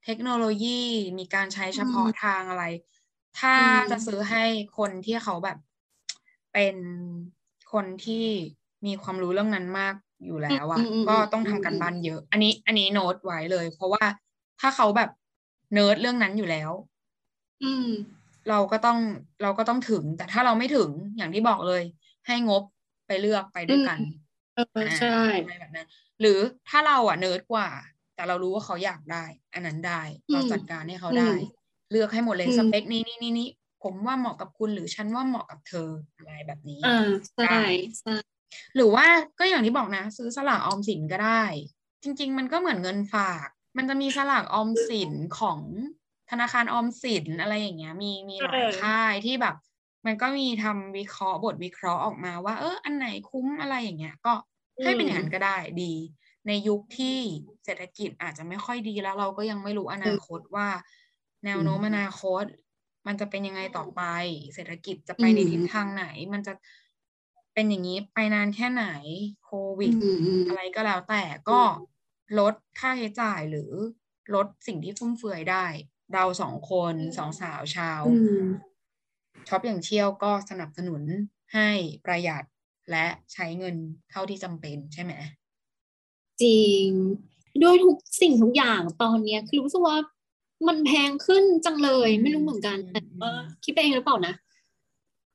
[0.05, 0.81] เทคโนโลยี
[1.19, 2.63] มีการใช้เฉพาะอืมทางอะไร
[3.39, 4.43] ถ้าอืมจะซื้อให้
[4.77, 5.57] คนที่เขาแบบ
[6.55, 6.77] เป็น
[7.73, 8.25] คนที่
[8.85, 9.95] มีความรู้เรื่องนั้นมาก
[10.25, 14.03] อยู่แล้วอะอืมอืมก็ต้องอืมทำกันอืมบ้านเยอะ อันนี้ อันนี้โน้ตไว้เลย เพราะว่า
[14.59, 15.09] ถ้าเขาแบบ
[15.73, 16.71] เนิร์ดเรื่องนั้นอยู่แล้ว
[17.61, 17.87] อืม
[18.49, 18.99] เราก็ต้อง
[19.41, 21.83] เราก็ต้องถึง แต่ถ้าเราไม่ถึงอย่างที่บอกเลย
[22.27, 22.63] ให้งบ
[23.07, 23.99] ไปเลือกไปด้วยกัน
[24.53, 24.63] เออ
[24.99, 25.07] ใช่
[25.41, 25.87] อะไรแบบนั้น
[26.21, 26.39] หรือ
[26.69, 27.69] ถ้าเราอะเนิร์ดกว่า
[28.15, 30.01] แต่เรารู้ว่าเขาอยากได้ อันนั้นได้
[30.31, 31.33] เราอืมจัดการให้เขาอืมได้
[31.91, 33.47] เลือกให้หมดเลยอืมสเปคนี้นี่นี่นี่
[33.85, 37.07] ผมว่าเหมาะกับคุณหรือฉันว่าเหมาะกับเธออะไรแบบนี้อ่า
[37.37, 37.59] ใช่
[37.99, 38.15] ใช่
[38.75, 39.05] หรือว่า
[39.39, 41.43] ก็อย่างที่บอกนะ ซื้อสลากออมสินก็ได้
[42.03, 45.59] จริง ๆ มันก็เหมือนเงินฝาก มันจะมีสลากออมสินของ
[46.29, 49.55] ธนาคารออมสินอะไรอย่างเงี้ย มีมีหลายค่ายที่แบบ
[50.05, 54.33] มันก็มีทำวิเคราะห์บทวิเคราะห์ออกมาว่า เอออันไหนคุ้มอะไรอย่างเงี้ย ก็
[54.83, 55.93] ให้เป็นอย่างนั้นก็ได้ดี
[56.47, 57.17] ในยุคที่
[57.65, 60.67] เศรษฐกิจอาจจะไม่ค่อยดีแล้วเราก็ยังไม่รู้อนาคตว่า
[61.45, 62.43] แนวโน้มอนาคต
[63.07, 64.01] มันจะเป็นยังไงต่อไป
[64.53, 66.53] เศรษฐกิจจะไปในทิศทางไหน มันจะ
[67.53, 68.85] เป็นอย่างนี้ไปนานแค่ไหน
[69.45, 71.61] โควิดอืมอืมอะไรก็แล้วแต่ก็
[72.39, 73.71] ลดค่าใช้จ่ายหรือ
[74.35, 75.65] ลดสิ่งที่ฟุ่มเฟือยได้
[76.13, 78.11] เราสองคนสองสาวชาวอื
[78.43, 78.45] ม
[79.47, 81.01] ช็อปอย่างเชี่ยวก็สนับสนุน
[81.53, 81.69] ให้
[82.05, 82.43] ประหยัด
[82.91, 83.75] และใช้เงิน
[84.11, 85.13] เท่าที่จำเป็นใช่ไหม
[86.41, 86.89] จริง
[87.63, 89.97] ด้วยทุกสิ่งทุกอย่างตอนเนี้ยคือรู้สึกว่า
[90.67, 93.31] มันแพงขึ้นจังเลย ไม่รู้เหมือนกันแต่ว่า
[93.63, 94.33] คิดไปเองหรือเปล่านะ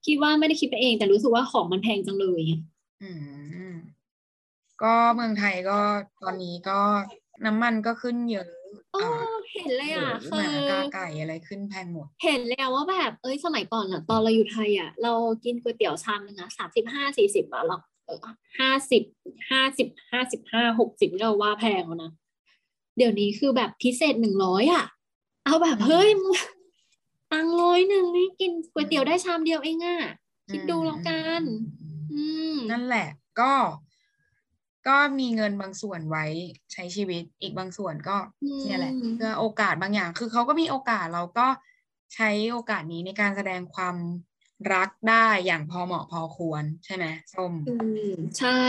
[0.07, 2.43] คิดว่าไม่ได้คิดไปเอง แต่รู้สึกว่าของมันแพงจังเลย
[3.03, 3.11] อื
[3.71, 3.73] ม
[4.83, 5.79] ก็เมืองไทยก็
[6.23, 6.79] ตอนนี้ก็
[7.47, 8.49] น้ำมันก็ขึ้นเยอะ
[8.93, 15.13] โอ้อ่าเห็นเลยอะหคืมูหอมากาไก่อะไรขึ้นแพงหมด เห็นแล้วว่าแบบเอ้ยสมัยก่อนอะตอนเราอยู่ไทยอะเรา
[15.45, 17.77] กินก๋วยเตี๋ยวชามนึงอะสามสิบห้าสี่สิบอะเรา
[18.59, 19.03] ห้าสิบ
[19.51, 22.13] ห้าสิบห้าสิบห้าหกสิบเราว่าแพงแล้วนะ
[22.97, 24.85] เดี๋ยวนี้คือแบบพิเศษหนึ่งร้อยอะ
[25.45, 26.33] เอาแบบอืมเฮ้ยมึง
[27.33, 29.99] ตังค์ร้อยหนึ่งนี่กินก๋วยเตี๋ยวได้ชามเดียวเองอะ
[30.51, 31.43] คิดดูแล้วกัน
[32.13, 32.23] อื
[32.55, 33.09] มนั่นแหละ
[33.41, 33.53] ก็
[34.89, 36.25] ก็มีเงินบางส่วนไว้
[36.73, 41.47] ใช้ชีวิตอีกบางส่วนก็อืมเนี่ยแหละเพื่อโอกาสบางอย่าง คือเขาก็มีโอกาสเราก็
[42.15, 43.97] ใช้โอกาสนี้ในการแสดงความ
[44.75, 47.75] รักได้อย่างพอเหมาะพอควรใช่ไหมส้มอื
[48.11, 48.63] มใช่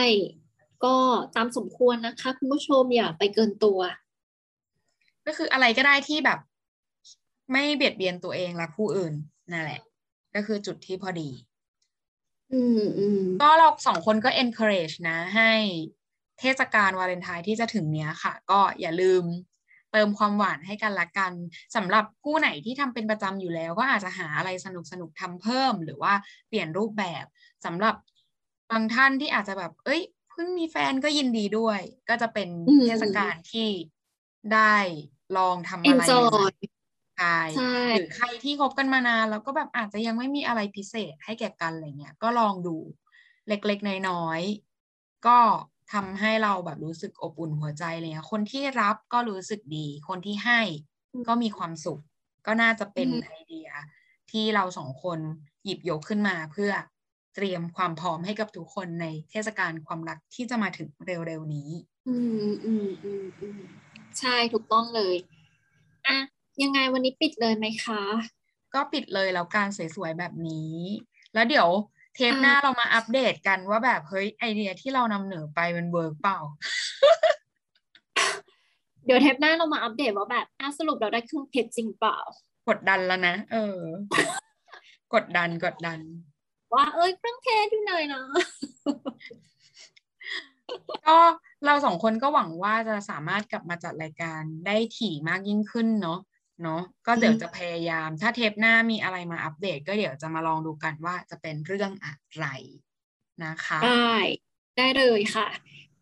[0.84, 0.96] ก็
[1.36, 3.80] ตามสมควรนะคะ คุณผู้ชมอย่าไปเกินตัว
[5.26, 6.40] ก็คืออะไรก็ได้ที่แบบ
[7.52, 9.14] ไม่เบียดเบียนตัวเองและผู้อื่น
[9.52, 9.82] นั่นแหละ
[10.36, 11.30] ก็คือจุดที่พอดี
[12.54, 15.52] อืมอืมก็เราสองคนก็ encourage นะ ให้
[16.40, 19.24] เทศกาลวาเลนไทน์ที่จะถึงเนี้ยค่ะ ก็อย่าลืม
[19.92, 21.34] เติมความหวานให้กันละกัน
[21.76, 26.14] สำหรับคู่ไหนที่ทำเป็นประจำอยู่แล้ว ก็อาจจะหาอะไรสนุกสนุกๆทำเพิ่ม หรือว่า
[26.48, 27.26] เปลี่ยนรูปแบบ
[27.66, 27.96] สำหรับ
[28.72, 31.80] บางท่านที่อาจจะแบบ เอ้ยเพิ่งมีแฟนก็ยินดีด้วย
[32.10, 33.70] ก็จะเป็นอืมเทศกาลที่
[34.54, 34.76] ได้
[35.38, 36.04] ลองทำอะไร
[37.22, 42.76] ใหม่ enjoy ๆใช่ใช่หรือใครที่คบกันมานานแล้วก็แบบอาจจะยังไม่มีอะไรพิเศษให้แก่กันอะไรเงี้ยก็ลองดู
[43.48, 45.40] เล็กๆน้อยๆก็
[45.94, 50.62] ทำให้เราแบบรู้สึกอบอุ่นหัวใจอะไรเลยคนที่รับก็รู้สึกดี คนที่ให้
[51.28, 52.02] ก็มีความสุข
[52.48, 53.70] ก็น่าจะเป็นอืมไอเดีย
[54.32, 55.20] ที่เราสองคน
[55.64, 56.72] หยิบยกขึ้นมาเพื่อ
[57.36, 61.70] เตรียมความพร้อมให้กับทุกคนในเทศกาลความรักที่จะมาถึงเร็วๆนี้
[62.08, 62.16] อื
[62.48, 63.62] มอืมอืมอืม
[64.20, 65.16] ใช่ถูกต้องเลย
[66.08, 66.18] อะ
[66.64, 68.02] ยังไงวันนี้ปิดเลยไหมคะ
[68.74, 70.76] ก็ปิดเลยแล้วการสวยๆแบบนี้
[71.34, 71.70] แล้วเดี๋ยว
[72.16, 76.40] เทปอ่าหน้าเรามาอัปเดตกันว่าแบบเฮ้ยไอเดียที่เรานำเหนือไปมันเวิร์กเปล่า
[79.06, 82.18] เดี๋ยวเทปหน้าเรามาอัปเดตว่าแบบอะสรุปเราได้เครื่องเพชรจริงเปล่า
[82.70, 83.80] กดดันแล้วนะ เออ
[85.14, 86.00] กดดันกดดัน
[86.74, 88.24] ว่าเอ้ยเครื่องเทศอยู่ไหนนะ
[91.08, 91.18] ก็
[91.66, 96.20] เราสองคนก็หวังว่าจะสามารถกลับมาจัดรายการได้ถี่มากยิ่งขึ้นเนาะ
[96.62, 102.46] เนาะก็เดี๋ยวจะพยายาม ถ้าเทปหน้ามีอะไรมาอัปเดต ก็เดี๋ยวจะมาลองดูกันว่าจะเป็นเรื่องอะไร
[103.44, 104.12] นะคะ ได้
[104.78, 105.48] ได้เลยค่ะ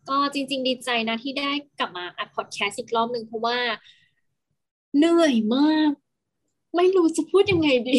[0.08, 3.58] ก็จริง ๆ ดีใจนะที่ได้กลับมาอัดพอดแคสต์อีกรอบหนึ่งเพราะว่า
[4.96, 5.92] เหนื่อยมาก
[6.76, 7.98] ไม่รู้จะพูดยังไงดี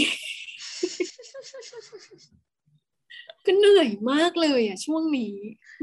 [3.46, 5.36] ก็เหนื่อยมากเลยอะ ช่วงนี้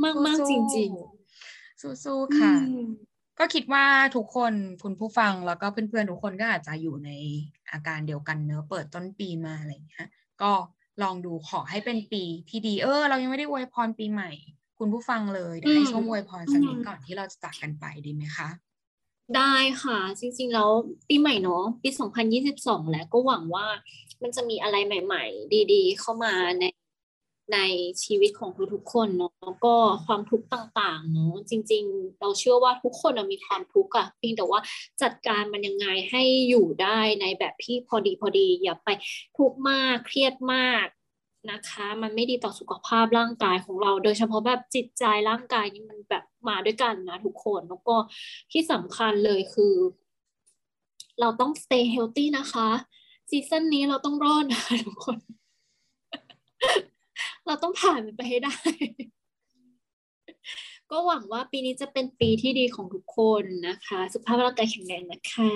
[0.05, 0.91] มากมากๆจริง
[1.37, 2.79] ๆ สู้ๆๆค่ะอืม
[3.39, 3.85] ก็คิดว่า
[4.17, 7.11] ทุกคนคุณผู้ฟังแล้วก็เพื่อนๆทุกคนก็อาจจะอยู่ใน
[7.73, 10.07] อาการเดียวกันเนอะเปิดต้นปีมาอะไรอย่างเงี้ย
[10.43, 10.53] ก็
[11.03, 14.31] ลองดูขอให้เป็นปีที่ดีเออ เรายังไม่ได้อวยพรปีใหม่
[14.79, 18.49] คุณผู้ฟังเลยเดี๋ยวให้ช่วงอวยพรสักนิดก่อนที่เราจะจากกันไปดีไหมคะ
[19.37, 20.71] ได้ค่ะ จริงๆแล้ว
[21.09, 21.89] ปีใหม่เนาะปี
[22.41, 23.67] 2022 แล้วก็หวังว่า
[24.23, 26.65] มันจะมีอะไรใหม่ ๆ ดี ๆ เข้ามาใน
[27.55, 27.59] ใน
[28.05, 29.75] ชีวิตของทุกๆคนเนาะแล้วก็
[30.07, 34.61] ความทุกข์ต่างๆเนาะจริง ๆ เราเชื่อว่าทุกคนมีความทุกข์อะเพียงแต่ว่า
[35.03, 38.89] จัดการมันยังไงให้อยู่ได้ในแบบที่พอดีพอดีอย่าไป
[39.39, 40.87] ทุกข์มากเครียดมาก
[41.51, 47.97] นะคะ มันไม่ดีต่อสุขภาพร่างกายของเรา โดยเฉพาะแบบจิตใจร่างกายนี่มันแบบมาด้วยกันนะทุกคนแล้วก็
[48.53, 49.75] ที่สำคัญเลยคือ
[51.21, 52.69] เราต้อง stay healthy นะคะ
[53.31, 55.19] ซีซั่นนี้เราต้องรอดนะทุกคน
[57.47, 58.57] เราต้องผ่านมันไปให้ได้
[60.91, 65.53] ก็หวังว่าปีนี้จะเป็นปีที่ดีของทุกคนนะคะ สุขภาพร่างกายแข็งแรงนะคะ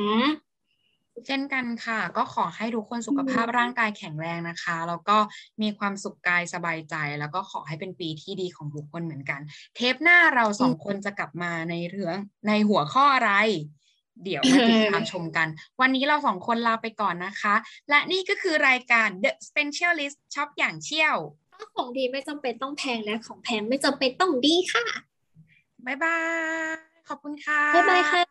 [1.27, 5.17] เช่นกันค่ะ ก็ขอให้ทุกคนสุขภาพร่างกายแข็งแรงนะคะ แล้วก็
[5.63, 9.41] มีความสุขกายสบายใจ แล้วก็ขอให้เป็นปีที่ดีของทุกคนเหมือนกัน
[9.75, 12.17] เทปหน้าเราสองคนจะกลับมาในเรื่อง
[12.49, 13.33] ในหัวข้ออะไร
[14.25, 15.49] เดี๋ยวมาติดตามชมกัน
[15.81, 17.55] วันนี้เราสองคนลาไปก่อนนะคะ
[17.89, 21.17] และนี่ก็คือรายการ The Specialist ช็อปอย่างเชี่ยว
[21.75, 24.85] ของดีไม่จำเป็นต้องแพงและของแพงไม่จำเป็นต้องดีค่ะ
[25.87, 26.17] บ๊ายบา
[26.75, 26.77] ย
[27.09, 28.23] ขอบคุณค่ะบ๊ายบายค่ะ